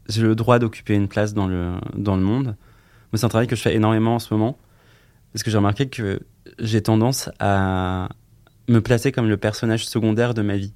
[0.08, 2.44] J'ai le droit d'occuper une place dans le, dans le monde.
[2.46, 4.58] Moi, c'est un travail que je fais énormément en ce moment.
[5.32, 6.20] Parce que j'ai remarqué que
[6.58, 8.08] j'ai tendance à
[8.68, 10.72] me placer comme le personnage secondaire de ma vie.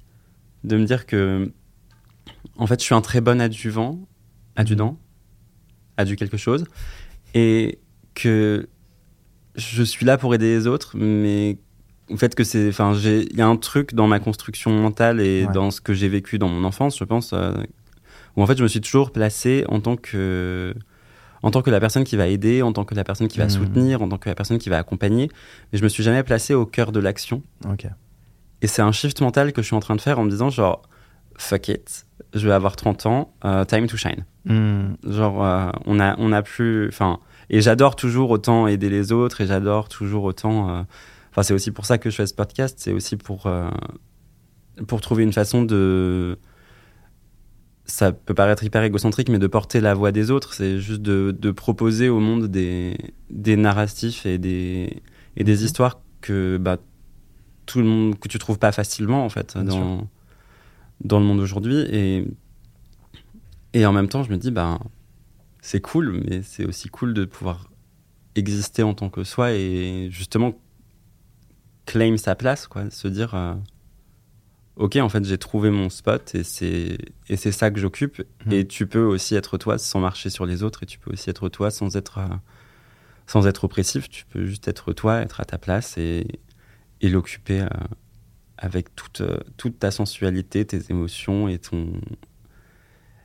[0.63, 1.51] De me dire que,
[2.57, 3.99] en fait, je suis un très bon adjuvant,
[4.55, 4.97] adjudant,
[5.97, 6.65] adju quelque chose,
[7.35, 7.79] et
[8.15, 8.67] que
[9.57, 11.57] je suis là pour aider les autres, mais
[12.09, 15.45] au fait que c'est, enfin, il y a un truc dans ma construction mentale et
[15.45, 15.53] Ouais.
[15.53, 17.51] dans ce que j'ai vécu dans mon enfance, je pense, euh,
[18.35, 20.73] où en fait, je me suis toujours placé en tant que,
[21.43, 23.45] en tant que la personne qui va aider, en tant que la personne qui va
[23.45, 23.49] Mhm.
[23.49, 25.29] soutenir, en tant que la personne qui va accompagner,
[25.71, 27.41] mais je me suis jamais placé au cœur de l'action.
[27.69, 27.87] Ok.
[28.61, 30.49] Et c'est un shift mental que je suis en train de faire en me disant
[30.49, 30.81] genre
[31.37, 34.25] fuck it, je vais avoir 30 ans, euh, time to shine.
[34.45, 34.93] Mm.
[35.07, 39.41] Genre euh, on a on a plus enfin et j'adore toujours autant aider les autres
[39.41, 40.83] et j'adore toujours autant euh,
[41.31, 43.69] enfin c'est aussi pour ça que je fais ce podcast, c'est aussi pour euh,
[44.87, 46.37] pour trouver une façon de
[47.87, 51.33] ça peut paraître hyper égocentrique, mais de porter la voix des autres, c'est juste de,
[51.37, 52.97] de proposer au monde des,
[53.29, 55.01] des narratifs et des,
[55.37, 56.77] et des histoires que bah,
[57.65, 60.07] tout le monde que tu trouves pas facilement en fait Bien dans,
[61.03, 62.27] dans le monde aujourd'hui et
[63.73, 64.79] et en même temps je me dis bah
[65.67, 67.69] c'est cool mais c'est aussi cool de pouvoir
[68.35, 70.53] exister en tant que soi et justement
[71.85, 72.89] claim sa place quoi.
[72.89, 73.53] Se dire euh,
[74.77, 78.19] ok en fait j'ai trouvé mon spot et c'est et c'est ça que j'occupe.
[78.45, 78.53] Mhm.
[78.53, 81.29] et tu peux aussi être toi sans marcher sur les autres et tu peux aussi
[81.29, 82.35] être toi sans être euh,
[83.25, 84.07] sans être oppressif.
[84.09, 86.25] Tu peux juste être toi être à ta place et
[87.01, 87.67] et l'occuper euh,
[88.57, 89.21] avec toute,
[89.57, 91.91] toute ta sensualité, tes émotions et ton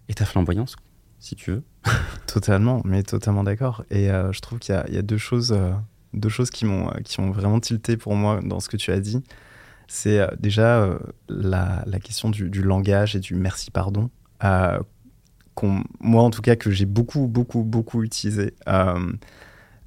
[0.09, 0.75] et ta flamboyance,
[1.23, 1.63] si tu veux.
[2.27, 3.85] Totalement, mais totalement d'accord.
[3.91, 5.73] Et euh, je trouve qu'il y, a- deux choses, euh,
[6.15, 9.01] deux choses qui m'ont qui ont vraiment tilté pour moi dans ce que tu as
[9.01, 9.23] dit.
[9.87, 14.11] C'est euh, déjà la, question du, langage et du merci pardon.
[14.43, 18.97] moi, en tout cas, que j'ai beaucoup, beaucoup, beaucoup utilisé à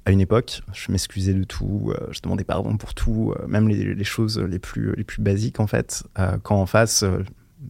[0.06, 0.62] une époque.
[0.72, 5.04] Je m'excusais de tout, je demandais pardon pour tout, même les, choses les plus, les
[5.04, 6.04] plus basiques en fait.
[6.44, 7.04] Quand en face,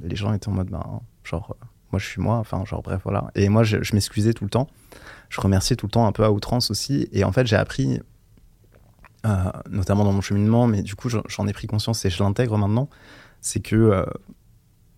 [0.02, 1.56] les gens étaient en mode, ben, genre,
[1.92, 3.30] moi je suis moi, enfin, genre, bref, voilà.
[3.34, 4.68] Et moi, je, m'excusais tout le temps.
[5.28, 7.08] Je remerciais tout le temps un peu à outrance aussi.
[7.12, 8.00] Et en fait, j'ai appris,
[9.24, 9.34] euh,
[9.70, 12.88] notamment dans mon cheminement, mais du coup, j'en- ai pris conscience et je l'intègre maintenant,
[13.40, 14.04] c'est que euh,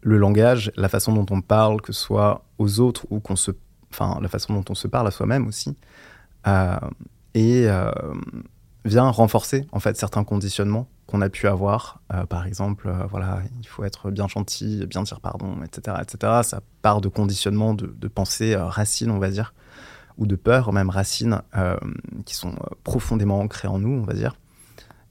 [0.01, 3.53] le langage, la façon dont on parle, que ce soit aux autres ou qu'on se.
[3.91, 5.75] Enfin, la façon dont on se parle à soi-même aussi,
[6.47, 6.77] euh,
[7.35, 7.67] et
[8.85, 12.01] vient renforcer en fait certains conditionnements qu'on a pu avoir.
[12.13, 16.43] Euh, par exemple, euh, voilà, il faut être bien gentil, bien dire pardon, etc., etc.
[16.45, 19.55] Ça part de conditionnements de, de pensée euh, racines, on va dire,
[20.19, 21.41] ou de peur, même racines,
[22.27, 24.35] qui sont profondément ancrées en nous, on va dire.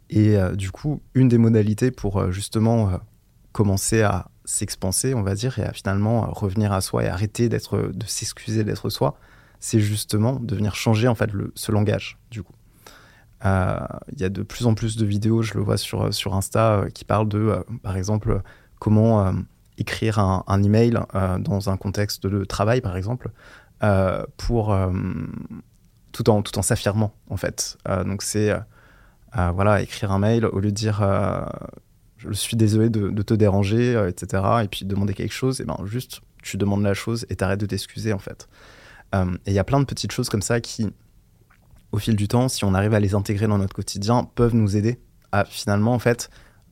[0.09, 2.91] Et du coup, une des modalités pour justement
[3.53, 7.77] commencer à s'expanser, on va dire, et à finalement revenir à soi et arrêter d'être,
[7.93, 9.17] de s'excuser d'être soi,
[9.61, 12.56] c'est justement de venir changer en fait le, ce langage, du coup.
[13.45, 13.77] Euh,
[14.13, 16.79] Il y a de plus en plus de vidéos, je le vois sur, sur Insta,
[16.79, 18.39] euh, qui parlent de, euh, par exemple, euh,
[18.79, 19.31] comment euh,
[19.77, 23.31] écrire un, email euh, dans un contexte de travail, par exemple,
[23.83, 24.91] euh, pour euh,
[26.11, 27.77] tout en tout en s'affirmant, en fait.
[27.87, 28.59] Euh, donc c'est euh,
[29.37, 31.45] euh, voilà, écrire un mail au lieu de dire euh,
[32.17, 34.43] je suis désolé de, de te déranger, euh, etc.
[34.63, 37.65] Et puis demander quelque chose, et ben juste tu demandes la chose et t'arrêtes de
[37.67, 38.47] t'excuser en fait.
[39.13, 40.87] Euh, et il y a plein de petites choses comme ça qui
[41.91, 44.75] au fil du temps, si on arrive à les intégrer dans notre quotidien, peuvent nous
[44.75, 44.99] aider
[45.31, 46.29] à finalement, en fait,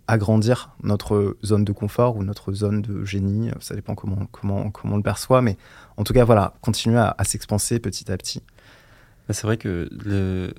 [0.07, 3.49] agrandir notre zone de confort ou notre zone de génie.
[3.59, 5.41] Ça dépend comment, comment, comment on le perçoit.
[5.41, 5.57] Mais
[5.97, 8.41] en tout cas, voilà, continuer à, s'expanser petit à petit.
[9.27, 10.53] Bah, c'est vrai que le...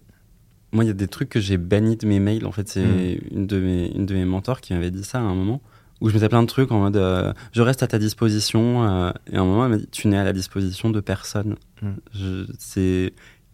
[0.72, 2.46] moi, il y a des trucs que j'ai bannis de mes mails.
[2.46, 3.34] En fait, c'est mm.
[3.36, 5.60] une, de mes, une de mes mentors qui m'avait dit ça à un moment
[6.02, 8.86] où je mettais plein de trucs en mode euh, je reste à ta disposition.
[8.86, 11.56] Euh, et à un moment, elle m'a dit tu n'es à la disposition de personne.
[11.82, 11.90] Mm.
[12.12, 13.12] Je, et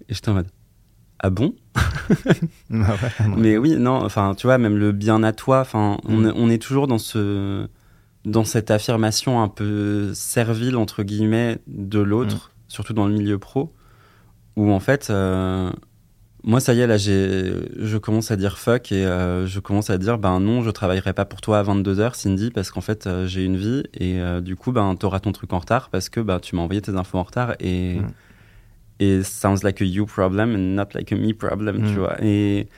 [0.09, 0.49] j'étais en mode
[1.23, 1.55] ah bon
[2.71, 2.97] bah
[3.37, 6.33] Mais oui, non, enfin, tu vois, même le bien à toi, enfin, on, mm.
[6.37, 7.69] on, est toujours dans ce,
[8.25, 12.63] dans cette affirmation un peu servile entre guillemets de l'autre, mm.
[12.69, 13.73] surtout dans le milieu pro,
[14.57, 15.71] où en fait, euh,
[16.43, 19.91] moi, ça y est, là, j'ai, je commence à dire fuck et euh, je commence
[19.91, 23.07] à dire, ben non, je travaillerai pas pour toi à 22h, Cindy, parce qu'en fait,
[23.07, 26.19] euh, j'ai une vie et du coup, ben, t'auras ton truc en retard parce que
[26.19, 28.01] ben, tu m'as envoyé tes infos en retard et.
[28.01, 28.07] Mm
[29.03, 31.99] et sounds like a you problem and not like a me problem, tu mm.
[31.99, 32.17] vois.
[32.23, 32.69] Et,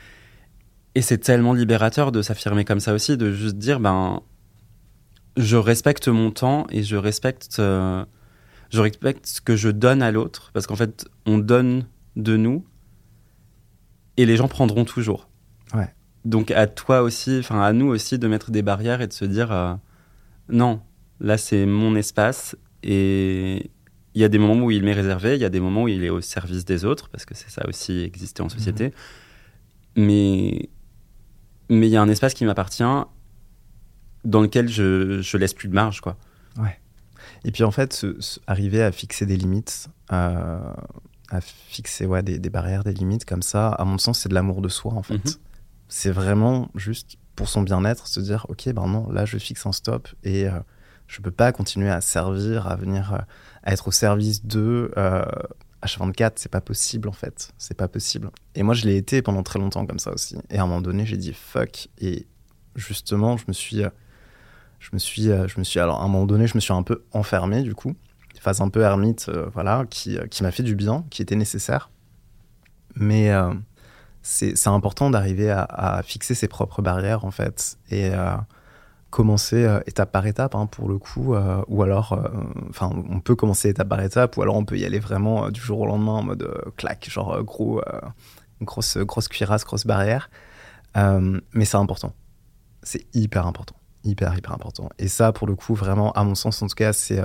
[0.95, 4.21] et c'est tellement libérateur de s'affirmer comme ça aussi, de juste dire, ben,
[5.37, 8.03] je respecte mon temps et je respecte, euh,
[8.71, 11.85] je respecte ce que je donne à l'autre, parce qu'en fait, on donne
[12.15, 12.65] de nous
[14.17, 15.29] et les gens prendront toujours.
[15.75, 15.93] Ouais.
[16.23, 19.25] Donc à toi aussi, enfin à nous aussi, de mettre des barrières et de se
[19.25, 19.75] dire, euh,
[20.49, 20.81] non,
[21.19, 23.69] là c'est mon espace et,
[24.15, 25.87] il y a des moments où il m'est réservé, il y a des moments où
[25.89, 28.85] il est au service des autres, parce que c'est ça aussi exister en société.
[28.85, 30.05] Mhm.
[30.05, 30.69] Mais
[31.67, 32.83] mais il y a un espace qui m'appartient
[34.23, 36.17] dans lequel je, je laisse plus de marge, quoi.
[36.57, 36.79] Ouais.
[37.43, 38.05] Et puis en fait,
[38.47, 43.69] arriver à fixer des limites, à fixer ouais, des, des, barrières, des limites comme ça,
[43.69, 45.25] à mon sens, c'est de l'amour de soi, en fait.
[45.25, 45.33] Mhm.
[45.87, 49.71] C'est vraiment juste pour son bien-être, se dire, ok, ben non, là, je fixe un
[49.71, 50.59] stop et euh,
[51.07, 53.17] je peux pas continuer à servir, à venir, euh,
[53.63, 55.23] à être au service de euh,
[55.83, 56.33] H24.
[56.35, 57.51] C'est pas possible en fait.
[57.57, 58.31] C'est pas possible.
[58.55, 60.37] Et moi, je l'ai été pendant très longtemps comme ça aussi.
[60.49, 61.89] Et à un moment donné, j'ai dit fuck.
[61.99, 62.27] Et
[62.75, 63.89] justement, je me suis, euh,
[64.79, 65.79] je me suis, je me suis.
[65.79, 67.95] Alors, à un moment donné, je me suis un peu enfermé du coup,
[68.39, 71.89] phase un peu ermite, voilà, qui, qui m'a fait du bien, qui était nécessaire.
[72.95, 73.31] Mais
[74.21, 78.11] c'est important d'arriver à, à, fixer ses propres barrières en fait et
[79.15, 82.27] commencer euh, étape par étape hein, pour le coup, euh, ou alors, euh,
[82.69, 85.61] enfin, on peut commencer étape par étape, ou alors on peut y aller vraiment du
[85.61, 87.81] jour au lendemain en mode clac, genre gros,
[88.59, 90.29] grosse, grosse cuirasse, grosse barrière.
[90.95, 92.11] mais c'est important,
[92.83, 94.89] c'est hyper important, hyper hyper important.
[94.99, 97.21] Et ça, pour le coup, vraiment, à mon sens, en tout cas, c'est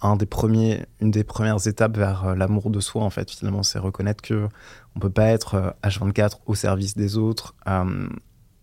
[0.00, 3.04] un des premiers, une des premières étapes vers l'amour de soi.
[3.04, 4.48] En fait, finalement, c'est reconnaître que
[4.96, 7.54] on peut pas être H24 au service des autres,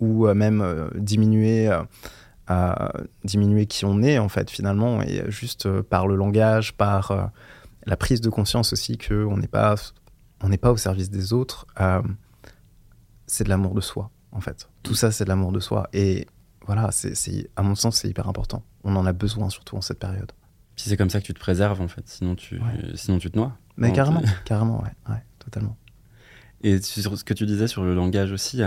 [0.01, 1.71] ou même diminuer
[2.48, 7.12] à diminuer qui on est en fait finalement et juste euh, par le langage, par
[7.12, 7.26] euh,
[7.86, 9.76] la prise de conscience aussi que on n'est pas
[10.42, 11.68] on n'est pas au service des autres.
[11.80, 12.02] Euh,
[13.26, 14.70] c'est de l'amour de soi en fait.
[14.84, 16.28] Tout ça c'est de l'amour de soi et
[16.66, 18.64] voilà, c'est à mon sens c'est hyper important.
[18.84, 20.32] On en a besoin surtout en cette période.
[20.76, 22.62] Puis c'est comme ça que tu te préserves en fait, sinon tu
[22.96, 23.58] sinon tu te noies.
[23.78, 25.78] Mais carrément, carrément ouais, ouais, totalement.
[26.62, 28.62] Et sur ce que tu disais sur le langage aussi,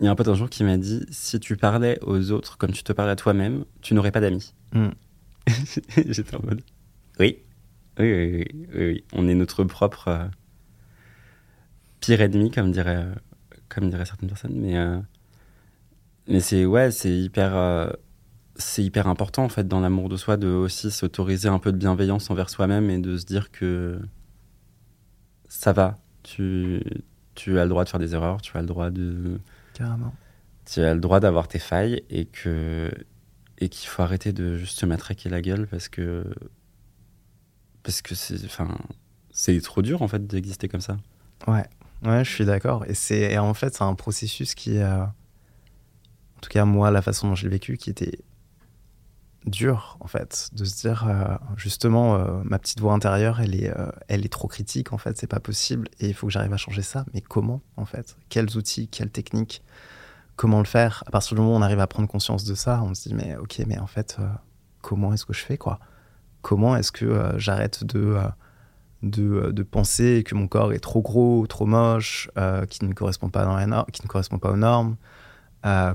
[0.00, 2.56] il y a un pote un jour qui m'a dit si tu parlais aux autres
[2.56, 4.54] comme tu te parlais à toi-même, tu n'aurais pas d'amis.
[4.72, 4.90] Hmm.
[6.06, 6.62] J'étais en mode
[7.18, 7.38] oui.
[7.98, 10.24] Oui, oui, oui, On est notre propre euh,
[12.00, 13.06] pire ennemi, comme dirait,
[13.68, 14.54] comme diraient certaines personnes.
[14.54, 14.98] Mais, euh,
[16.26, 17.90] mais c'est ouais, c'est hyper, euh,
[18.56, 21.76] c'est hyper important en fait dans l'amour de soi de aussi s'autoriser un peu de
[21.76, 24.00] bienveillance envers soi-même et de se dire que
[25.48, 25.98] ça va.
[26.22, 26.82] Tu,
[27.34, 29.40] tu as le droit de faire des erreurs, tu as le droit de
[30.66, 32.90] tu as le droit d'avoir tes failles et que
[33.58, 36.24] et qu'il faut arrêter de juste se matraquer la gueule parce que
[37.82, 38.68] parce que c'est enfin
[39.30, 40.96] c'est trop dur en fait d'exister comme ça.
[41.46, 41.64] Ouais,
[42.04, 42.84] ouais, je suis d'accord.
[42.86, 47.28] Et c'est en fait c'est un processus qui, euh, en tout cas moi la façon
[47.28, 48.18] dont j'ai vécu, qui était
[49.46, 53.72] dur en fait de se dire euh, justement euh, ma petite voix intérieure elle est
[54.08, 56.58] elle est trop critique en fait c'est pas possible et il faut que j'arrive à
[56.58, 57.04] changer ça.
[57.14, 58.16] Mais comment en fait?
[58.28, 59.62] Quels outils quelles techniques?
[60.40, 61.04] Comment le faire?
[61.06, 63.14] À partir du moment où on arrive à prendre conscience de ça, on se dit
[63.14, 64.26] mais ok, mais en fait, euh,
[64.80, 65.78] comment est-ce que je fais quoi?
[66.40, 68.22] Comment est-ce que euh, j'arrête de, euh,
[69.02, 72.30] de, de, penser que mon corps est trop gros, trop moche,
[72.70, 74.96] qui ne correspond pas dans la qui ne correspond pas aux normes?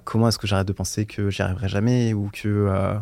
[0.03, 2.99] Comment est-ce que j'arrête de penser que j'y arriverai jamais ou que euh,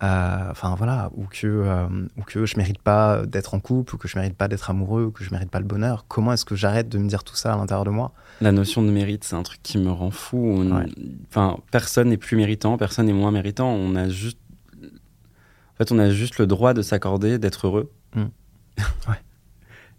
[0.00, 1.86] enfin voilà, ou que, euh,
[2.16, 5.04] ou que je mérite pas d'être en couple, ou que je mérite pas d'être amoureux,
[5.04, 6.04] ou que je mérite pas le bonheur.
[6.08, 8.12] Comment est-ce que j'arrête de me dire tout ça à l'intérieur de moi?
[8.40, 10.64] La notion de mérite, c'est un truc qui me rend fou.
[11.28, 13.68] Enfin, personne n'est plus méritant, personne n'est moins méritant.
[13.68, 14.38] On a juste,
[14.82, 17.90] en fait, on a juste le droit de s'accorder, d'être heureux.
[18.14, 18.24] Mm.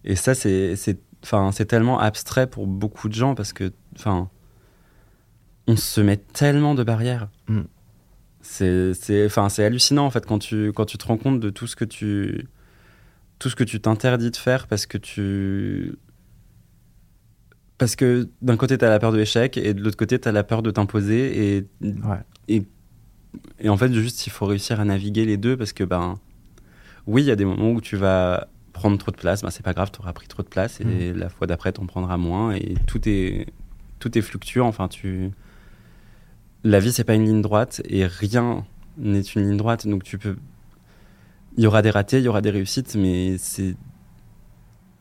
[0.04, 4.30] Et ça, c'est, c'est tellement abstrait pour beaucoup de gens parce que, enfin,
[5.68, 7.30] on se met tellement de barrières.
[7.48, 7.62] Mm.
[8.50, 11.50] C'est, c'est, enfin, c'est hallucinant en fait quand tu, quand tu te rends compte de
[11.50, 12.48] tout ce que tu,
[13.40, 15.96] tout ce que tu t'interdis de faire parce que tu,
[17.78, 20.28] parce que d'un côté, tu as la peur de l'échec et de l'autre côté, tu
[20.28, 21.58] as la peur de t'imposer.
[21.58, 22.18] Et, Ouais.
[22.48, 22.64] et,
[23.60, 26.18] et en fait, juste, il faut réussir à naviguer les deux parce que, ben,
[27.06, 29.44] oui, il y a des moments où tu vas prendre trop de place.
[29.44, 31.82] Ben, c'est pas grave, tu auras pris trop de place et la fois d'après, tu
[31.82, 32.54] en prendras moins.
[32.56, 33.48] Et tout est,
[34.00, 34.68] tout est fluctuant.
[34.68, 35.32] Enfin, tu.
[36.64, 38.66] La vie, c'est pas une ligne droite et rien
[38.98, 39.88] n'est une ligne droite.
[39.88, 40.38] Donc, tu peux.
[41.58, 43.76] Il y aura des ratés, il y aura des réussites, mais c'est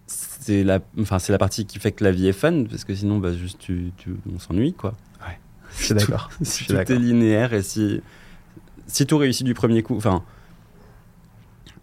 [0.07, 2.95] c'est la, enfin, c'est la partie qui fait que la vie est fun, parce que
[2.95, 4.95] sinon, bah, juste, tu, tu- on s'ennuie, quoi.
[5.79, 6.31] Je suis d'accord.
[6.43, 8.01] Si tout est linéaire et si,
[8.87, 10.23] si tout réussit du premier coup, enfin,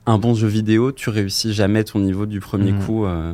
[0.05, 2.85] un bon jeu vidéo, tu réussis jamais ton niveau du premier Mhm.
[2.85, 3.05] coup.
[3.05, 3.33] euh.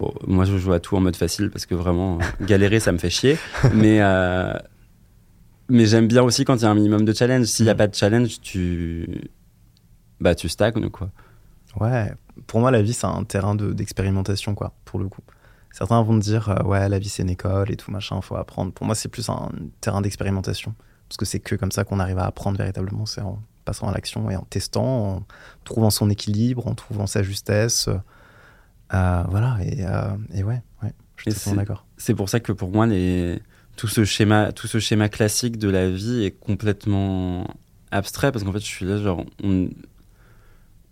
[0.00, 2.90] Bon, moi, je joue à tout en mode facile parce que vraiment, euh, galérer, ça
[2.90, 3.36] me fait chier.
[3.74, 4.54] Mais, euh,
[5.68, 7.44] mais j'aime bien aussi quand il y a un minimum de challenge.
[7.46, 7.78] S'il n'y a Mhm.
[7.78, 9.28] pas de challenge, tu,
[10.20, 11.10] bah, tu stagnes, quoi.
[11.78, 12.12] Ouais,
[12.46, 15.20] pour moi, la vie, c'est un terrain de- d'expérimentation, quoi, pour le coup.
[15.70, 18.34] Certains vont te dire, euh, ouais, la vie, c'est une école et tout, machin, faut
[18.36, 18.72] apprendre.
[18.72, 20.74] Pour moi, c'est plus un terrain d'expérimentation.
[21.08, 23.92] Parce que c'est que comme ça qu'on arrive à apprendre véritablement, c'est en passant à
[23.92, 25.22] l'action et en testant, en
[25.64, 27.86] trouvant son équilibre, en trouvant sa justesse.
[27.88, 27.98] Euh,
[28.90, 31.86] voilà, et, euh, et ouais, ouais, je suis d'accord.
[31.96, 33.40] c'est pour ça que pour moi, les...
[33.76, 37.46] tout, ce schéma, tout ce schéma classique de la vie est complètement
[37.90, 39.68] abstrait parce qu'en fait, je suis là, genre, on,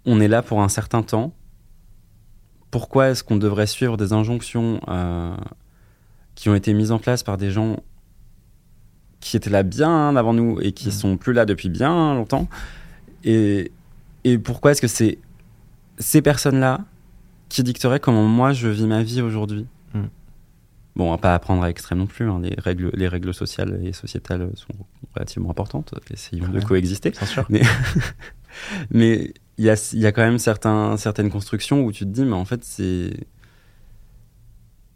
[0.04, 1.32] on est là pour un certain temps.
[2.70, 5.34] Pourquoi est-ce qu'on devrait suivre des injonctions euh,
[6.34, 7.78] qui ont été mises en place par des gens
[9.20, 10.92] qui étaient là bien avant nous et qui Mhm.
[10.92, 12.46] sont plus là depuis bien longtemps?
[13.24, 13.72] Et,
[14.24, 15.18] et pourquoi est-ce que c'est
[15.98, 16.80] ces personnes-là
[17.48, 20.08] qui dicteraient comment moi je vis ma vie aujourd'hui Mhm.
[20.96, 22.28] Bon, on va pas apprendre à extrême non plus.
[22.28, 22.40] hein.
[22.42, 24.74] Les, règles, les règles sociales et sociétales sont
[25.14, 25.94] relativement importantes.
[26.10, 26.64] Essayons de Ouais.
[26.64, 27.10] coexister.
[27.10, 27.46] Bien sûr.
[27.48, 27.62] Mais
[28.90, 32.10] mais il y a, il y a quand même certains, certaines constructions où tu te
[32.10, 33.10] dis, mais en fait, c'est.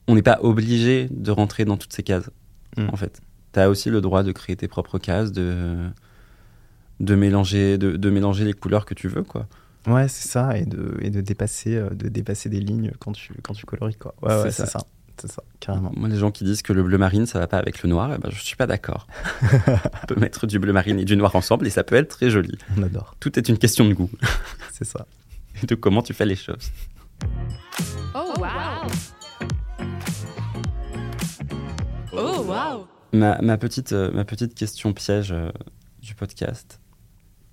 [0.08, 2.30] On n'est pas obligé de rentrer dans toutes ces cases.
[2.76, 2.88] Mm.
[2.92, 3.20] En fait,
[3.52, 5.88] tu as aussi le droit de créer tes propres cases, de,
[7.00, 9.46] de, mélanger, de, de mélanger les couleurs que tu veux, quoi.
[9.86, 13.34] Ouais, c'est ça, et de, et de, dépasser, euh, de dépasser des lignes quand tu,
[13.42, 14.14] quand tu colories, quoi.
[14.22, 14.66] Ouais, C'est ouais, ça.
[14.66, 14.80] c'est ça.
[15.20, 15.92] C'est ça, carrément.
[15.94, 18.10] Moi, les gens qui disent que le bleu marine, ça va pas avec le noir,
[18.14, 19.06] eh ben, je suis pas d'accord.
[19.42, 22.30] On peut mettre du bleu marine et du noir ensemble et ça peut être très
[22.30, 22.56] joli.
[22.78, 24.10] On adore, Tout est une question de goût
[24.72, 25.06] c'est ça.
[25.62, 26.70] et de comment tu fais les choses.
[28.14, 28.88] Oh wow.
[32.12, 32.86] Oh wow.
[33.12, 35.50] Ma, ma petite, euh, ma petite question piège euh,
[36.00, 36.80] du podcast,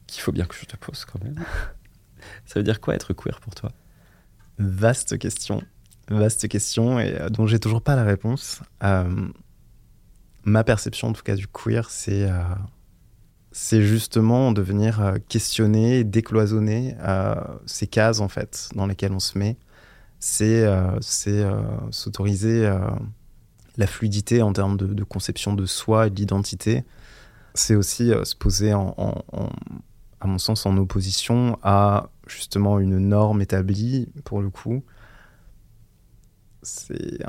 [0.08, 1.36] qu'il faut bien que je te pose quand même.
[2.46, 3.72] Ça veut dire quoi être queer pour toi?
[4.58, 5.62] Vaste question.
[6.10, 8.62] Vaste question et euh, dont j'ai toujours pas la réponse.
[8.84, 9.28] Euh,
[10.44, 12.42] ma perception, en tout cas, du queer, c'est euh,
[13.52, 19.20] c'est justement de venir euh, questionner, décloisonner euh, ces cases, en fait, dans lesquelles on
[19.20, 19.58] se met.
[20.20, 20.66] C'est
[21.92, 22.70] s'autoriser
[23.78, 26.84] la fluidité en termes de, conception de soi et de l'identité.
[27.54, 28.94] C'est aussi se poser, en-
[30.22, 34.84] à mon sens, en opposition à justement une norme établie, pour le coup.
[36.62, 37.20] C'est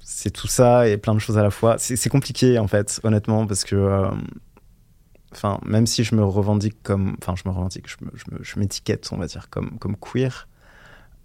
[0.00, 1.76] c'est tout ça et plein de choses à la fois.
[1.78, 3.76] C'est compliqué, en fait, honnêtement, parce que.
[3.76, 4.10] euh,
[5.64, 7.16] même si je me revendique comme.
[7.20, 7.86] Enfin, je me revendique,
[8.40, 10.48] je m'étiquette, on va dire, comme, comme queer.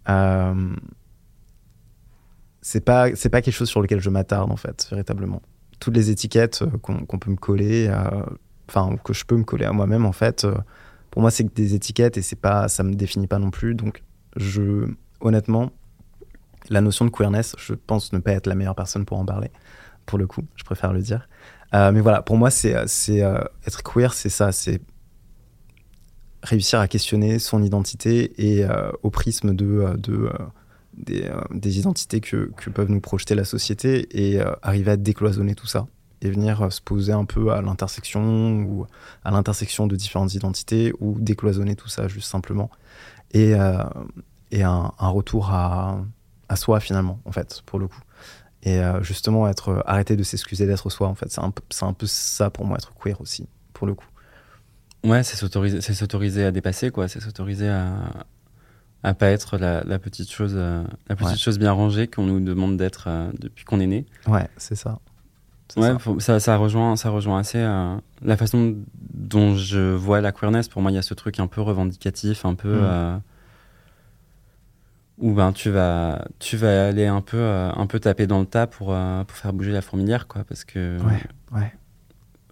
[0.10, 0.76] euh,
[2.62, 5.42] c'est pas, pas quelque chose sur lequel je m'attarde, en fait, véritablement.
[5.80, 8.24] Toutes les étiquettes euh, qu'on qu'on peut me coller, euh,
[8.70, 10.56] enfin, que je peux me coller à moi-même, en fait, euh,
[11.12, 13.76] pour moi, c'est que des étiquettes et c'est pas, ça me définit pas non plus.
[13.76, 14.04] Donc,
[14.36, 14.88] je,
[15.22, 15.72] honnêtement,
[16.70, 19.52] la notion de queerness, je pense ne pas être la meilleure personne pour en parler,
[20.06, 21.28] pour le coup, je préfère le dire.
[21.74, 24.82] Euh, mais voilà, pour moi, c'est, c'est euh, être queer, c'est ça, c'est
[26.44, 30.32] réussir à questionner son identité et euh, au prisme de, euh, de euh,
[31.00, 35.68] des, euh, identités que, peuvent nous projeter la société et euh, arriver à décloisonner tout
[35.68, 35.88] ça
[36.22, 38.86] et venir euh, se poser un peu à l'intersection ou
[39.24, 42.70] à l'intersection de différentes identités ou décloisonner tout ça juste simplement
[43.32, 43.84] et, euh,
[44.52, 46.00] et un, un retour à,
[46.50, 48.02] à soi finalement en fait pour le coup
[48.64, 51.94] et euh, justement être arrêter de s'excuser d'être soi en fait c'est un, peu- un
[51.94, 54.06] peu ça pour moi être queer aussi pour le coup
[55.06, 57.08] Ouais, c'est s'autoriser, à dépasser, quoi.
[57.08, 57.96] C'est s'autoriser à,
[59.02, 60.84] à pas être la, la petite chose, la
[61.16, 61.38] petite Ouais.
[61.38, 64.06] chose bien rangée qu'on nous demande d'être euh, depuis qu'on est né.
[64.28, 65.00] ouais c'est ça
[65.78, 66.00] Ouais, ça.
[66.00, 68.76] faut- ça, ça rejoint, ça rejoint assez euh, la façon
[69.14, 70.68] dont je vois la queerness.
[70.68, 72.82] Pour moi, il y a ce truc un peu revendicatif, un peu Mm.
[72.84, 73.18] euh,
[75.20, 78.46] où ben tu vas tu vas aller un peu euh, un peu taper dans le
[78.46, 81.74] tas pour euh, pour faire bouger la fourmilière quoi parce que Ouais, ouais.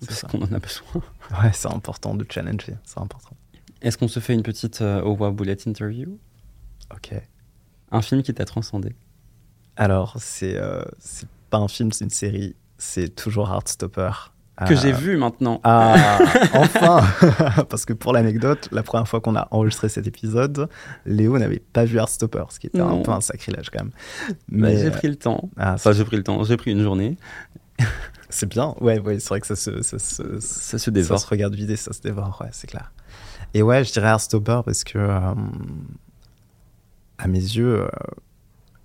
[0.06, 1.02] Parce qu'on en a besoin.
[1.44, 3.36] Ouais, c'est important de challenger, c'est important.
[3.82, 6.18] Est-ce qu'on se fait une petite Wow Bullet interview?
[6.94, 7.14] Ok.
[7.92, 8.96] Un film qui t'a transcendé?
[9.76, 10.58] Alors, c'est
[11.00, 12.56] c'est pas un film, c'est une série.
[12.78, 14.12] C'est toujours Heartstopper.
[14.66, 15.60] que Euh, j'ai vu maintenant.
[15.64, 16.20] Ah,
[16.54, 17.02] enfin
[17.70, 20.70] Parce que pour l'anecdote, la première fois qu'on a enregistré cet épisode,
[21.06, 23.00] Léo n'avait pas vu Heartstopper, ce qui était Non.
[23.00, 23.92] un peu un sacrilège quand même.
[24.30, 25.50] Bah, Mais j'ai pris le temps.
[25.58, 26.44] ah, Enfin, j'ai pris le temps.
[26.44, 27.18] J'ai pris une journée.
[28.30, 28.74] c'est bien.
[28.82, 31.20] Ouais, ouais c'est vrai que ça se, ça, se- Ça se ça dévore.
[31.20, 32.92] se regarde vider, ça se dévore, ouais, c'est clair.
[33.54, 35.34] Et ouais, je dirais Heartstopper parce que, euh,
[37.18, 37.88] à mes yeux, euh,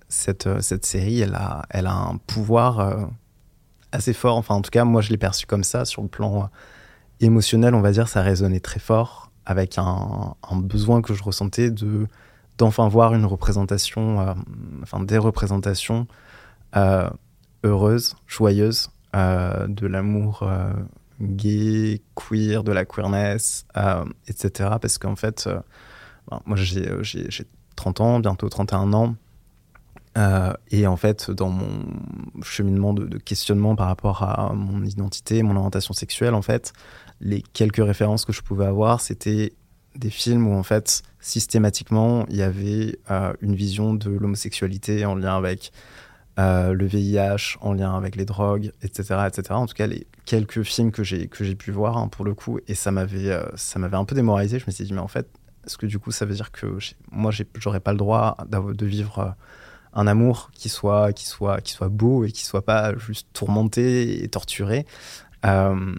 [0.09, 3.05] cette, euh, cette série, elle a, elle a un pouvoir euh,
[3.93, 4.36] assez fort.
[4.36, 5.84] Enfin, en tout cas, moi, je l'ai perçu comme ça.
[5.84, 6.47] Sur le plan euh,
[7.20, 12.07] émotionnel, on va dire, ça résonnait très fort avec un, besoin que je ressentais de
[12.59, 14.34] d'enfin voir une représentation, euh,
[14.82, 16.07] enfin des représentations
[16.76, 17.09] euh,
[17.64, 20.49] heureuses, joyeuses de l'amour
[21.20, 23.66] gay, queer, de la queerness,
[24.28, 24.70] etc.
[24.80, 25.49] Parce qu'en fait,
[26.30, 29.16] ben, moi j'ai 30 ans, bientôt 31 ans.
[30.18, 31.84] Euh, et en fait, dans mon
[32.42, 36.72] cheminement de, questionnement par rapport à mon identité, mon orientation sexuelle, en fait,
[37.20, 39.52] les quelques références que je pouvais avoir, c'était
[39.96, 45.14] des films où en fait systématiquement il y avait euh, une vision de l'homosexualité en
[45.14, 45.70] lien avec
[46.38, 49.50] euh, le VIH, en lien avec les drogues, etc., etc.
[49.50, 52.34] En tout cas, les quelques films que j'ai que j'ai pu voir hein, pour le
[52.34, 54.58] coup, et ça m'avait ça m'avait un peu démoralisé.
[54.58, 55.28] Je me suis dit mais en fait,
[55.66, 56.78] est-ce que du coup ça veut dire que
[57.10, 59.36] moi j'aurais pas le droit de vivre
[59.95, 64.22] un amour qui soit qui soit qui soit beau et qui soit pas juste tourmenté
[64.24, 64.86] et torturé.
[65.45, 65.95] Euh,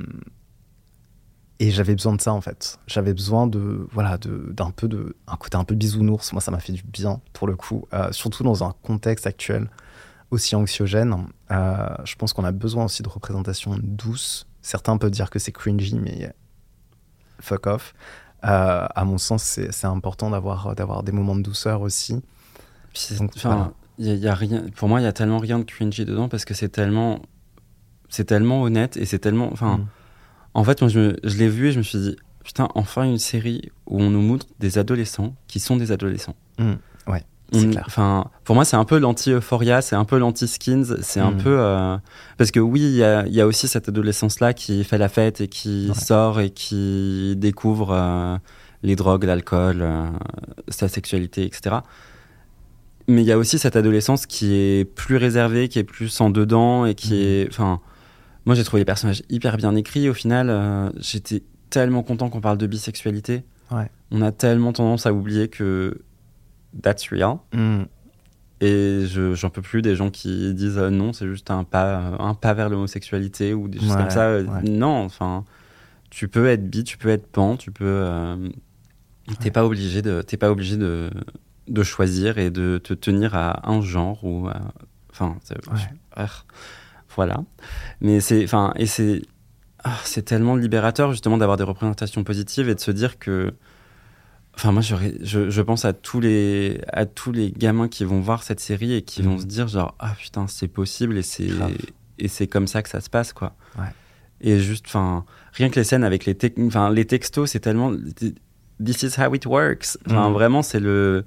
[1.59, 2.79] et j'avais besoin de ça en fait.
[2.87, 6.33] J'avais besoin de voilà de d'un peu de un côté un peu bisounours.
[6.33, 9.69] Moi ça m'a fait du bien pour le coup, Euh, surtout dans un contexte actuel
[10.31, 11.27] aussi anxiogène.
[11.51, 14.47] Euh, je pense qu'on a besoin aussi de représentations douces.
[14.61, 16.33] Certains peuvent dire que c'est cringy, mais
[17.39, 17.93] fuck off.
[18.41, 22.21] À mon sens, c'est important d'avoir d'avoir des moments de douceur aussi.
[22.91, 23.73] Puis c'est- Donc, enfin, voilà.
[23.99, 24.63] Y a- y a rien.
[24.75, 27.21] Pour moi, il y a tellement rien de cringy dedans parce que c'est tellement,
[28.09, 29.49] c'est tellement honnête et c'est tellement.
[29.51, 29.85] Enfin, Mm.
[30.55, 33.03] en fait, moi, je, me- je l'ai vu et je me suis dit, putain, enfin
[33.03, 36.35] une série où on nous montre des adolescents qui sont des adolescents.
[36.59, 36.73] Mm.
[37.07, 37.83] Ouais, clair.
[37.85, 41.37] Enfin, pour moi, c'est un peu l'anti-euphoria, c'est un peu l'anti-skins, c'est un Mm.
[41.37, 41.97] peu euh,
[42.37, 45.09] parce que oui, il y a, il y a aussi cette adolescence-là qui fait la
[45.09, 45.93] fête et qui Ouais.
[45.95, 48.37] sort et qui découvre euh,
[48.83, 50.09] les drogues, l'alcool, euh,
[50.67, 51.77] sa sexualité, etc.
[53.07, 56.29] Mais il y a aussi cette adolescence qui est plus réservée, qui est plus en
[56.29, 57.19] dedans et qui Mhm.
[57.19, 57.81] est, enfin,
[58.45, 60.07] moi j'ai trouvé les personnages hyper bien écrits.
[60.09, 63.43] Au final, euh, j'étais tellement content qu'on parle de bisexualité.
[63.71, 63.89] Ouais.
[64.11, 66.01] On a tellement tendance à oublier que
[66.81, 67.37] that's real.
[67.53, 67.83] Mm.
[68.61, 71.85] Et je, j'en peux plus des gens qui disent euh, non, c'est juste un pas,
[71.99, 74.37] euh, un pas vers l'homosexualité ou des choses Ouais, comme ça.
[74.37, 74.61] Ouais.
[74.63, 75.43] Non, enfin,
[76.09, 77.83] tu peux être bi, tu peux être pan, tu peux.
[77.85, 78.37] euh,
[79.41, 81.09] T'es pas obligé de, t'es pas obligé de,
[81.67, 84.73] de choisir et de te tenir à un genre ou, à-
[85.11, 86.25] enfin, c'est- Ouais.
[87.15, 87.41] voilà.
[88.01, 89.21] Mais c'est, enfin, et c'est,
[89.83, 93.53] ah, c'est tellement libérateur justement d'avoir des représentations positives et de se dire que
[94.55, 98.43] Enfin, moi, je, je pense à tous, les, à tous les gamins qui vont voir
[98.43, 99.39] cette série et qui vont Mhm.
[99.39, 101.49] se dire, genre, ah putain, c'est possible et c'est,
[102.19, 103.55] et c'est comme ça que ça se passe, quoi.
[103.79, 103.87] Ouais.
[104.41, 106.37] Et juste, enfin, rien que les scènes avec les,
[106.67, 107.93] enfin, les textos, c'est tellement.
[108.83, 109.97] This is how it works.
[110.05, 110.33] Enfin, Mhm.
[110.33, 111.25] vraiment, c'est le.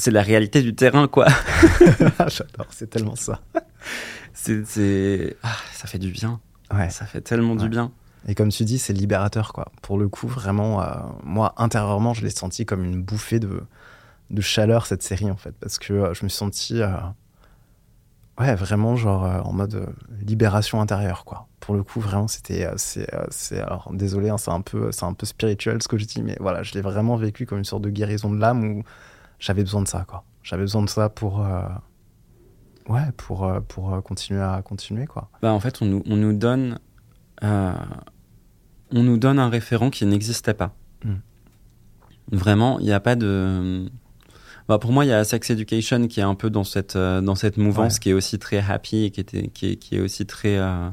[0.00, 1.26] C'est la réalité du terrain, quoi.
[2.28, 3.40] J'adore, c'est tellement ça.
[4.32, 5.36] C'est.
[5.42, 6.40] Ah, ça fait du bien.
[6.72, 6.88] Ouais.
[6.88, 7.92] Ça fait tellement du bien.
[8.26, 9.70] Et comme tu dis, c'est libérateur, quoi.
[9.82, 10.86] Pour le coup, vraiment, euh,
[11.22, 13.62] moi, intérieurement, je l'ai senti comme une bouffée de,
[14.30, 15.54] de chaleur, cette série, en fait.
[15.60, 16.88] Parce que euh, je me suis senti, euh,
[18.38, 19.86] ouais, vraiment, genre, en mode
[20.26, 21.46] libération intérieure, quoi.
[21.60, 22.66] Pour le coup, vraiment, c'était.
[22.76, 26.06] c'est, c'est- alors, désolé, hein, c'est un, peu, c'est un peu spirituel ce que je
[26.06, 28.82] dis, mais voilà, je l'ai vraiment vécu comme une sorte de guérison de l'âme où
[29.40, 30.22] j'avais besoin de ça, quoi.
[30.44, 31.44] J'avais besoin de ça pour.
[31.44, 31.62] euh,
[32.88, 35.28] ouais, pour, euh, pour euh, continuer à continuer, quoi.
[35.42, 36.78] Bah, en fait, on nous, on nous donne.
[37.42, 37.72] euh,
[38.92, 40.74] on nous donne un référent qui n'existait pas.
[41.04, 41.14] Mm.
[42.32, 43.86] Vraiment, il n'y a pas de.
[44.68, 47.34] Bah, pour moi, il y a Sex Education qui est un peu dans cette, dans
[47.34, 47.98] cette mouvance Ouais.
[48.00, 50.88] qui est aussi très happy et qui, était, qui, est, qui est aussi très, euh,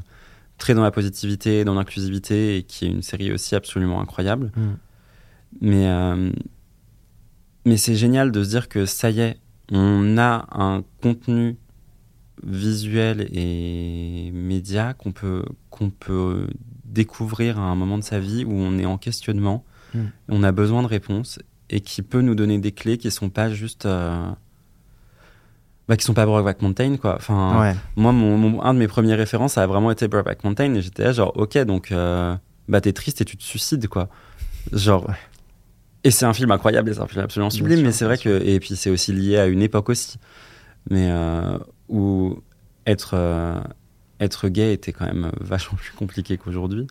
[0.58, 4.50] très dans la positivité, dans l'inclusivité et qui est une série aussi absolument incroyable.
[4.56, 4.62] Mm.
[5.60, 6.30] Mais, euh,
[7.68, 9.36] mais c'est génial de se dire que ça y est,
[9.70, 11.56] on a un contenu
[12.44, 16.46] visuel et média qu'on peut, qu'on peut
[16.84, 19.64] découvrir à un moment de sa vie où on est en questionnement,
[19.94, 20.00] Mm.
[20.28, 21.38] on a besoin de réponses
[21.70, 24.28] et qui peut nous donner des clés qui sont pas juste euh,
[25.88, 27.16] bah, qui sont pas Brokeback Mountain, quoi.
[27.16, 27.74] Enfin, Ouais.
[27.96, 30.82] moi, mon, mon- un de mes premières références, ça a vraiment été Brokeback Mountain, et
[30.82, 32.36] j'étais là, genre, ok, donc, euh,
[32.68, 34.10] bah, t'es triste et tu te suicides, quoi.
[34.74, 35.06] Genre.
[36.04, 38.42] Et c'est un film incroyable, c'est un film absolument sublime, mais c'est vrai que.
[38.44, 40.18] Et puis, c'est aussi lié à une époque aussi.
[40.90, 42.38] Mais euh, où
[42.86, 43.60] être, euh,
[44.20, 46.86] être gay était quand même vachement plus compliqué qu'aujourd'hui.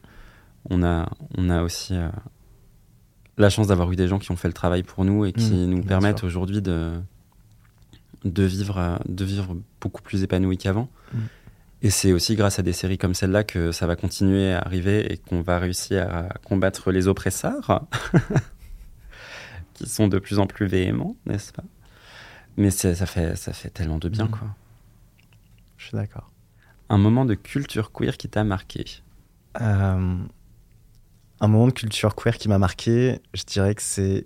[0.70, 2.10] On a, on a aussi euh,
[3.38, 5.54] la chance d'avoir eu des gens qui ont fait le travail pour nous et qui
[5.54, 6.92] Mmh, nous permettent aujourd'hui de,
[8.26, 10.90] de, vivre, de vivre beaucoup plus épanoui qu'avant.
[11.14, 11.18] Mmh.
[11.84, 15.12] Et c'est aussi grâce à des séries comme celle-là que ça va continuer à arriver
[15.12, 17.86] et qu'on va réussir à combattre les oppresseurs,
[19.78, 21.64] qui sont de plus en plus véhéments, n'est-ce pas?
[22.58, 24.32] Mais ça fait, ça fait tellement de bien, Mmh.
[24.32, 24.48] quoi.
[25.78, 26.32] Je suis d'accord.
[26.90, 28.84] Un moment de culture queer qui t'a marqué?
[29.62, 30.16] Euh,
[31.40, 34.26] un moment de culture queer qui m'a marqué, je dirais que c'est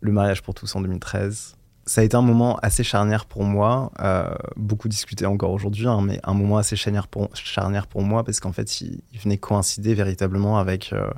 [0.00, 1.56] le mariage pour tous en 2013.
[1.88, 6.00] Ça a été un moment assez charnière pour moi, euh, beaucoup discuté encore aujourd'hui, hein,
[6.02, 9.38] mais un moment assez charnière pour, charnière pour moi parce qu'en fait, il, il venait
[9.38, 11.08] coïncider véritablement avec euh,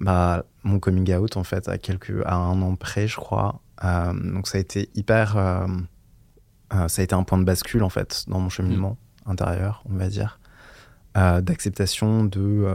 [0.00, 3.60] bah, mon coming out en fait à quelques à un an près, je crois.
[3.84, 5.66] Euh, donc ça a été hyper, euh,
[6.74, 8.96] euh, ça a été un point de bascule en fait dans mon cheminement
[9.26, 10.38] intérieur, on va dire
[11.42, 12.68] d'acceptation de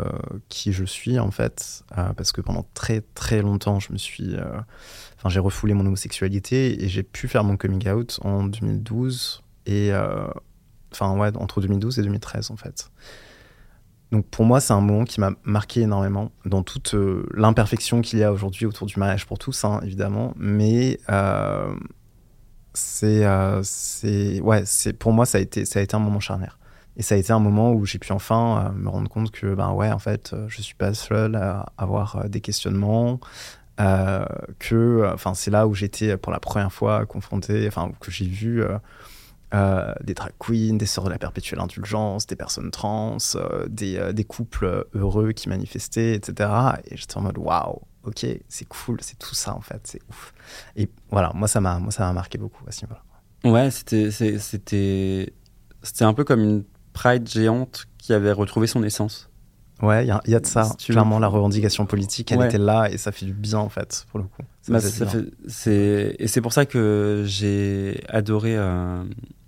[0.50, 1.86] qui je suis en fait.
[2.18, 4.36] Parce que pendant très très longtemps je me suis
[5.16, 9.94] enfin j'ai refoulé mon homosexualité et j'ai pu faire mon coming out en 2012 et
[10.92, 12.92] enfin ouais entre 2012 et 2013 en fait
[14.12, 18.20] donc pour moi c'est un moment qui m'a marqué énormément dans toute euh, l'imperfection qu'il
[18.20, 21.76] y a aujourd'hui autour du mariage pour tous hein, évidemment mais euh,
[22.74, 26.20] c'est euh, c'est ouais c'est pour moi ça a été ça a été un moment
[26.20, 26.60] charnière
[26.98, 29.74] et ça a été un moment où j'ai pu enfin me rendre compte que, ben
[29.74, 33.20] ouais, en fait, je suis pas seul à avoir des questionnements.
[33.78, 38.64] que, enfin, c'est là où j'étais pour la première fois confronté, enfin, que j'ai vu
[39.54, 43.98] euh, des drag queens, des sœurs de la perpétuelle indulgence, des personnes trans, euh, des,
[43.98, 46.50] euh, des couples heureux qui manifestaient, etc.
[46.90, 50.34] Et j'étais en mode waouh, ok, c'est cool, c'est tout ça en fait, c'est ouf.
[50.76, 53.04] Et voilà, moi ça m'a, moi ça m'a marqué beaucoup à ce niveau-là.
[53.52, 55.34] Ouais, c'était, c'était,
[55.84, 59.30] c'était un peu comme une pride géante qui avait retrouvé son essence.
[59.82, 60.64] Ouais, il y, a- il y a de ça.
[60.80, 60.94] Si veux.
[60.94, 62.46] Clairement, la revendication politique, elle Ouais.
[62.48, 64.42] était là et ça fait du bien en fait, pour le coup.
[64.62, 68.56] Ça Bah, ça fait- et c'est pour ça que j'ai adoré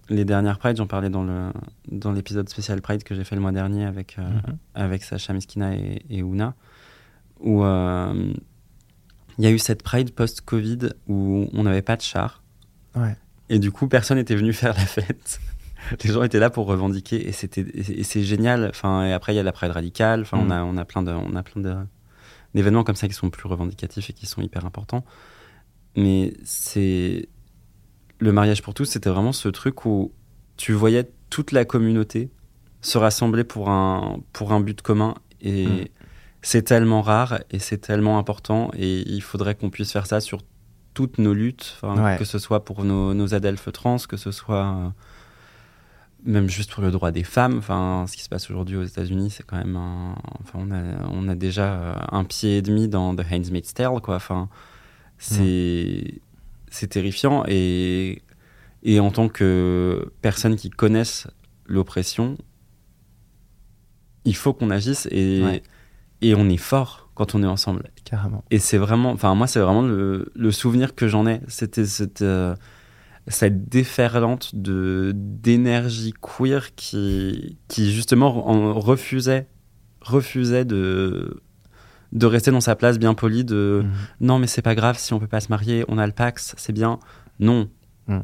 [0.10, 0.78] les dernières Pride.
[0.78, 1.52] J'en parlais dans, le,
[1.92, 4.58] dans l'épisode spécial Pride que j'ai fait le mois dernier avec, euh, Mhm.
[4.76, 6.56] avec Sacha Miskina et, et Ouna,
[7.40, 8.34] où euh,
[9.38, 12.42] il y a eu cette Pride post-Covid où on n'avait pas de char.
[12.96, 13.16] Ouais.
[13.50, 15.40] Et du coup, personne n'était venu faire la fête.
[16.04, 18.68] Les gens étaient là pour revendiquer et c'était et c'est génial.
[18.70, 20.22] Enfin, et après il y a la Pride radicale.
[20.22, 20.52] Enfin, on Mm.
[20.52, 21.76] a on a plein de on a plein de
[22.56, 25.06] d'événements comme ça qui sont plus revendicatifs et qui sont hyper importants.
[25.96, 27.30] Mais c'est
[28.20, 30.12] le mariage pour tous, c'était vraiment ce truc où
[30.58, 32.30] tu voyais toute la communauté
[32.82, 35.86] se rassembler pour un pour un but commun et Mm.
[36.42, 40.42] c'est tellement rare et c'est tellement important et il faudrait qu'on puisse faire ça sur
[40.94, 42.16] toutes nos luttes, Ouais.
[42.18, 44.90] que ce soit pour nos, nos adelphes trans, que ce soit euh,
[46.24, 47.58] même juste pour le droit des femmes.
[47.60, 50.16] Enfin, ce qui se passe aujourd'hui aux États-Unis, c'est quand même un.
[50.42, 54.00] Enfin, on a, on a déjà euh, un pied et demi dans The Handmaid's Tale,
[54.02, 54.16] quoi.
[54.16, 54.50] Enfin,
[55.20, 56.16] c'est
[56.70, 58.22] c'est terrifiant et
[58.84, 61.28] et en tant que personne qui connaissent
[61.66, 62.38] l'oppression,
[64.26, 65.64] il faut qu'on agisse et Ouais.
[66.22, 67.90] et on est fort quand on est ensemble.
[68.06, 68.44] Carrément.
[68.52, 71.42] Et c'est vraiment, enfin moi c'est vraiment le, le souvenir que j'en ai.
[71.48, 72.56] C'était cette, euh,
[73.28, 79.48] cette déferlante de d'énergie queer qui qui justement en refusait
[80.02, 81.42] refusait de
[82.14, 83.92] de rester dans sa place bien polie de Mhm.
[84.22, 86.56] non mais c'est pas grave si on peut pas se marier, on a le Pax,
[86.58, 87.00] c'est bien.
[87.40, 87.70] Non.
[88.08, 88.20] Mm.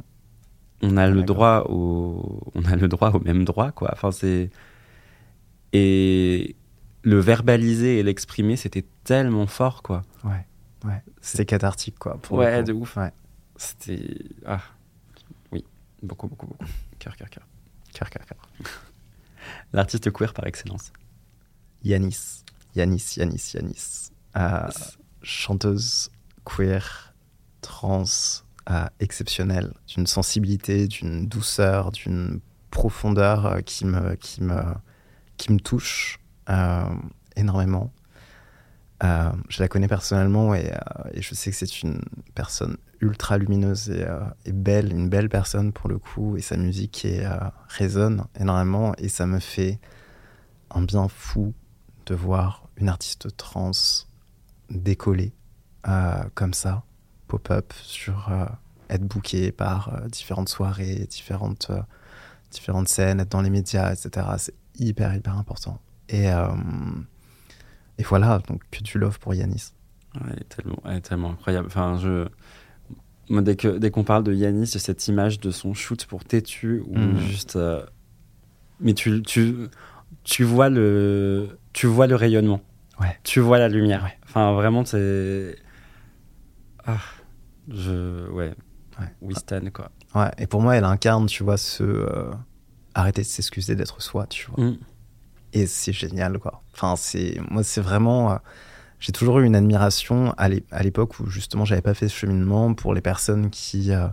[0.82, 3.90] On a le droit au on a le droit au même droit quoi.
[3.94, 4.50] Enfin c'est
[5.74, 6.56] et
[7.04, 10.04] le verbaliser et l'exprimer, c'était tellement fort quoi.
[10.24, 10.46] Ouais.
[10.86, 11.02] Ouais.
[11.22, 12.18] C'était cathartique, quoi.
[12.22, 12.98] Pour Ouais, de ouf.
[12.98, 13.12] Ouais.
[13.56, 14.60] C'était ah
[15.52, 15.64] oui,
[16.02, 16.66] beaucoup beaucoup beaucoup.
[17.00, 17.48] Cœur cœur cœur.
[17.94, 18.38] Cœur, cœur, cœur.
[19.74, 20.92] L'artiste queer par excellence.
[21.84, 22.43] Yanis.
[22.76, 24.12] Yanis, Yanis, Yanis.
[24.36, 24.68] Euh,
[25.22, 26.10] chanteuse
[26.44, 27.14] queer,
[27.62, 28.04] trans,
[28.70, 32.40] euh, exceptionnelle, d'une sensibilité, d'une douceur, d'une
[32.72, 34.62] profondeur euh, qui, me, qui, me,
[35.38, 36.20] qui me touche
[37.36, 37.94] énormément.
[39.02, 40.72] Je la connais personnellement et,
[41.18, 42.02] je sais que c'est une
[42.36, 43.90] personne ultra lumineuse
[44.46, 47.06] et, belle, une belle personne pour le coup, et sa musique
[47.68, 49.80] résonne énormément et ça me fait
[50.72, 51.54] un bien fou
[52.06, 53.72] de voir une artiste trans
[54.70, 55.34] décoller
[55.88, 56.84] euh, comme ça,
[57.28, 58.46] pop-up sur euh,
[58.90, 61.82] être booké par euh, différentes soirées, différentes, euh,
[62.52, 64.28] différentes scènes, être dans les médias, etc.
[64.38, 65.80] C'est hyper, hyper important.
[66.10, 66.26] Et,
[67.98, 69.72] et voilà, donc que du love pour Yanis.
[70.16, 71.68] Ouais, elle est tellement, elle est tellement incroyable.
[71.68, 72.28] Enfin, je...
[73.30, 76.98] Moi, dès qu'on parle de Yanis, j'ai cette image de son shoot pour Tétu où
[76.98, 77.18] Mhm.
[77.20, 77.58] juste.
[78.80, 79.70] Mais tu, tu,
[80.24, 82.62] tu vois le tu vois le rayonnement.
[83.00, 83.18] Ouais.
[83.24, 84.04] Tu vois la lumière.
[84.04, 84.18] Ouais.
[84.26, 85.56] Enfin, vraiment, c'est.
[86.86, 86.98] Ah,
[87.70, 88.54] je ouais.
[89.00, 89.72] Ouais.
[89.72, 89.90] Quoi.
[90.16, 91.84] Ouais, et pour moi, elle incarne, tu vois, ce.
[91.84, 92.32] euh,
[92.94, 94.64] arrêter de s'excuser d'être soi, tu vois.
[94.66, 94.78] Mm.
[95.54, 96.62] Et c'est génial, quoi.
[96.74, 97.40] Enfin, c'est.
[97.50, 98.34] Moi, c'est vraiment.
[98.34, 98.38] euh,
[99.00, 100.48] j'ai toujours eu une admiration à
[100.84, 104.08] l'époque où, justement, j'avais pas fait ce cheminement pour les personnes qui, euh,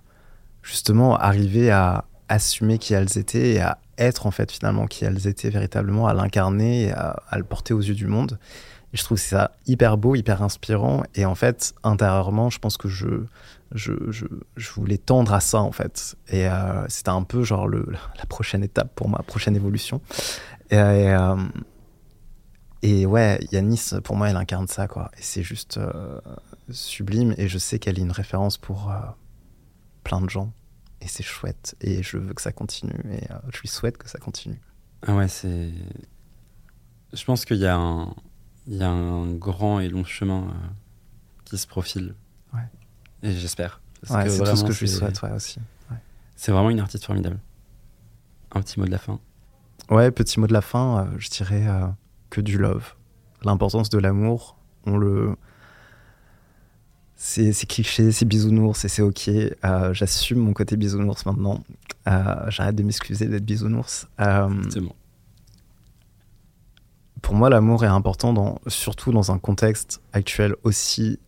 [0.62, 5.26] justement, arrivaient à assumer qui elles étaient et à être, en fait, finalement, qui elles
[5.26, 8.38] étaient véritablement, à l'incarner à, le porter aux yeux du monde.
[8.92, 11.02] Je trouve ça hyper beau, hyper inspirant.
[11.14, 13.24] Et en fait, intérieurement, je pense que je,
[13.72, 14.24] je, je,
[14.56, 16.16] je voulais tendre à ça, en fait.
[16.28, 17.86] Et euh, c'était un peu genre le,
[18.18, 20.00] la prochaine étape pour ma prochaine évolution.
[20.70, 21.36] Et, et, euh,
[22.82, 25.10] et ouais, Yanis, pour moi, elle incarne ça, quoi.
[25.18, 26.18] Et c'est juste euh,
[26.70, 27.34] sublime.
[27.36, 28.96] Et je sais qu'elle est une référence pour euh,
[30.02, 30.52] plein de gens.
[31.00, 31.76] Et c'est chouette.
[31.80, 33.00] Et je veux que ça continue.
[33.10, 34.60] Et euh, je lui souhaite que ça continue.
[35.06, 35.72] Ah ouais, c'est.
[37.12, 38.14] Je pense qu'il y a un,
[38.66, 40.68] il y a un grand et long chemin euh,
[41.44, 42.14] qui se profile.
[42.52, 42.60] Ouais.
[43.22, 43.80] Et j'espère.
[44.08, 45.58] Ouais, c'est tout ce vraiment, que je lui souhaite, ouais, aussi.
[46.36, 47.38] C'est vraiment une artiste formidable.
[48.52, 49.20] Un petit mot de la fin.
[49.90, 51.86] Ouais, petit mot de la fin, euh, je dirais euh,
[52.30, 52.94] que du love.
[53.42, 55.36] L'importance de l'amour, on le.
[57.22, 59.28] C'est cliché, c'est bisounours et c'est ok.
[59.28, 61.62] Euh, J'assume mon côté bisounours maintenant.
[62.08, 64.08] Euh, J'arrête de m'excuser d'être bisounours.
[64.20, 64.94] Euh, C'est bon.
[67.20, 71.18] pour moi, l'amour est important, dans, surtout dans un contexte actuel aussi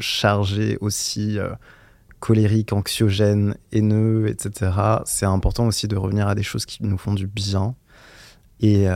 [0.00, 1.38] chargé, aussi
[2.18, 4.72] colérique, anxiogène, haineux, etc.
[5.04, 7.76] C'est important aussi de revenir à des choses qui nous font du bien
[8.58, 8.88] et,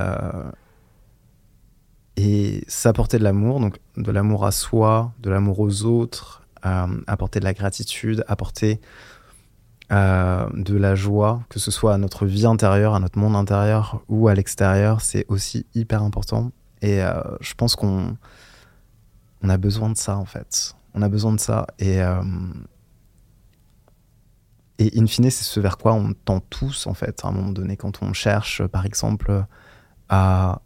[2.16, 7.40] et s'apporter de l'amour, donc de l'amour à soi, de l'amour aux autres, euh, apporter
[7.40, 8.80] de la gratitude, apporter
[9.90, 14.02] euh, de la joie, que ce soit à notre vie intérieure, à notre monde intérieur
[14.08, 16.52] ou à l'extérieur, c'est aussi hyper important.
[16.82, 18.16] Et euh, je pense qu'on
[19.42, 20.76] on a besoin de ça en fait.
[20.94, 21.66] On a besoin de ça.
[21.78, 21.98] Et,
[24.78, 27.50] et in fine, c'est ce vers quoi on tend tous en fait à un moment
[27.50, 29.44] donné quand on cherche, par exemple,
[30.08, 30.60] à,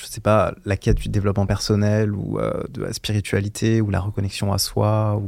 [0.00, 4.00] je sais pas, la quête du développement personnel ou euh, de la spiritualité ou la
[4.00, 5.20] reconnexion à soi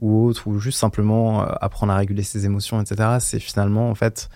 [0.00, 3.18] ou autre, ou juste simplement euh, apprendre à réguler ses émotions, etc.
[3.20, 4.28] C'est finalement, en fait,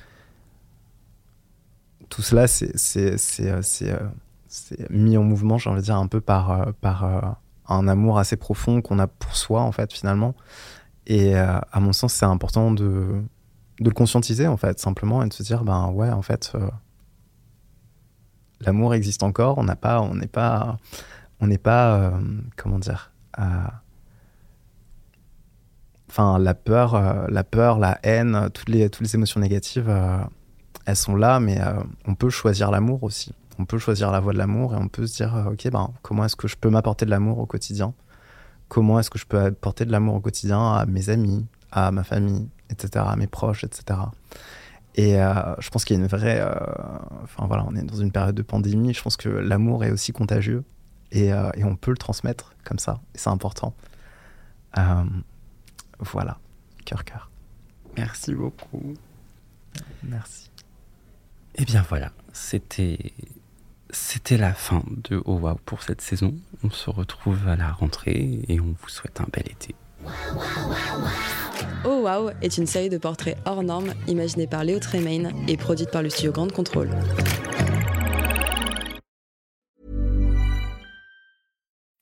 [2.09, 7.39] tout cela, euh, c'est, mis en mouvement, j'ai envie de dire, un peu par, par
[7.67, 10.35] un amour assez profond qu'on a pour soi, en fait, finalement.
[11.07, 13.21] Et à mon sens, c'est important de,
[13.81, 16.53] de le conscientiser, en fait, simplement, et de se dire, ben ouais, en fait,
[18.65, 20.79] l'amour existe encore, on n'a pas, on n'est pas,
[21.41, 22.11] on n'est pas, euh,
[22.57, 23.13] comment dire,
[26.09, 30.19] enfin la peur, euh, la peur, la haine, toutes les toutes les émotions négatives, euh,
[30.87, 31.59] elles sont là, mais
[32.07, 33.33] on peut choisir l'amour aussi.
[33.59, 36.25] On peut choisir la voie de l'amour et on peut se dire, ok, ben comment
[36.25, 37.95] est-ce que je peux m'apporter de l'amour au quotidien?
[38.69, 42.05] Comment est-ce que je peux apporter de l'amour au quotidien à mes amis, à ma
[42.05, 44.01] famille, etc., à mes proches, etc.
[44.95, 46.55] Et euh, je pense qu'il y a une vraie, euh,
[47.25, 48.95] enfin voilà, on est dans une période de pandémie.
[48.95, 50.65] Je pense que l'amour est aussi contagieux
[51.11, 53.01] et, euh, et on peut le transmettre comme ça.
[53.15, 53.75] Et c'est important.
[56.01, 56.39] Voilà,
[56.85, 57.31] cœur cœur.
[57.97, 58.95] Merci beaucoup.
[60.03, 60.51] Merci.
[61.55, 63.13] Et bien voilà, c'était
[63.91, 66.35] c'était la fin de Oh Wow pour cette saison.
[66.65, 69.75] On se retrouve à la rentrée et on vous souhaite un bel été.
[71.85, 75.91] Oh Wow est une série de portraits hors normes imaginée par Léo Tremaine et produite
[75.91, 76.89] par le studio Grande Contrôle.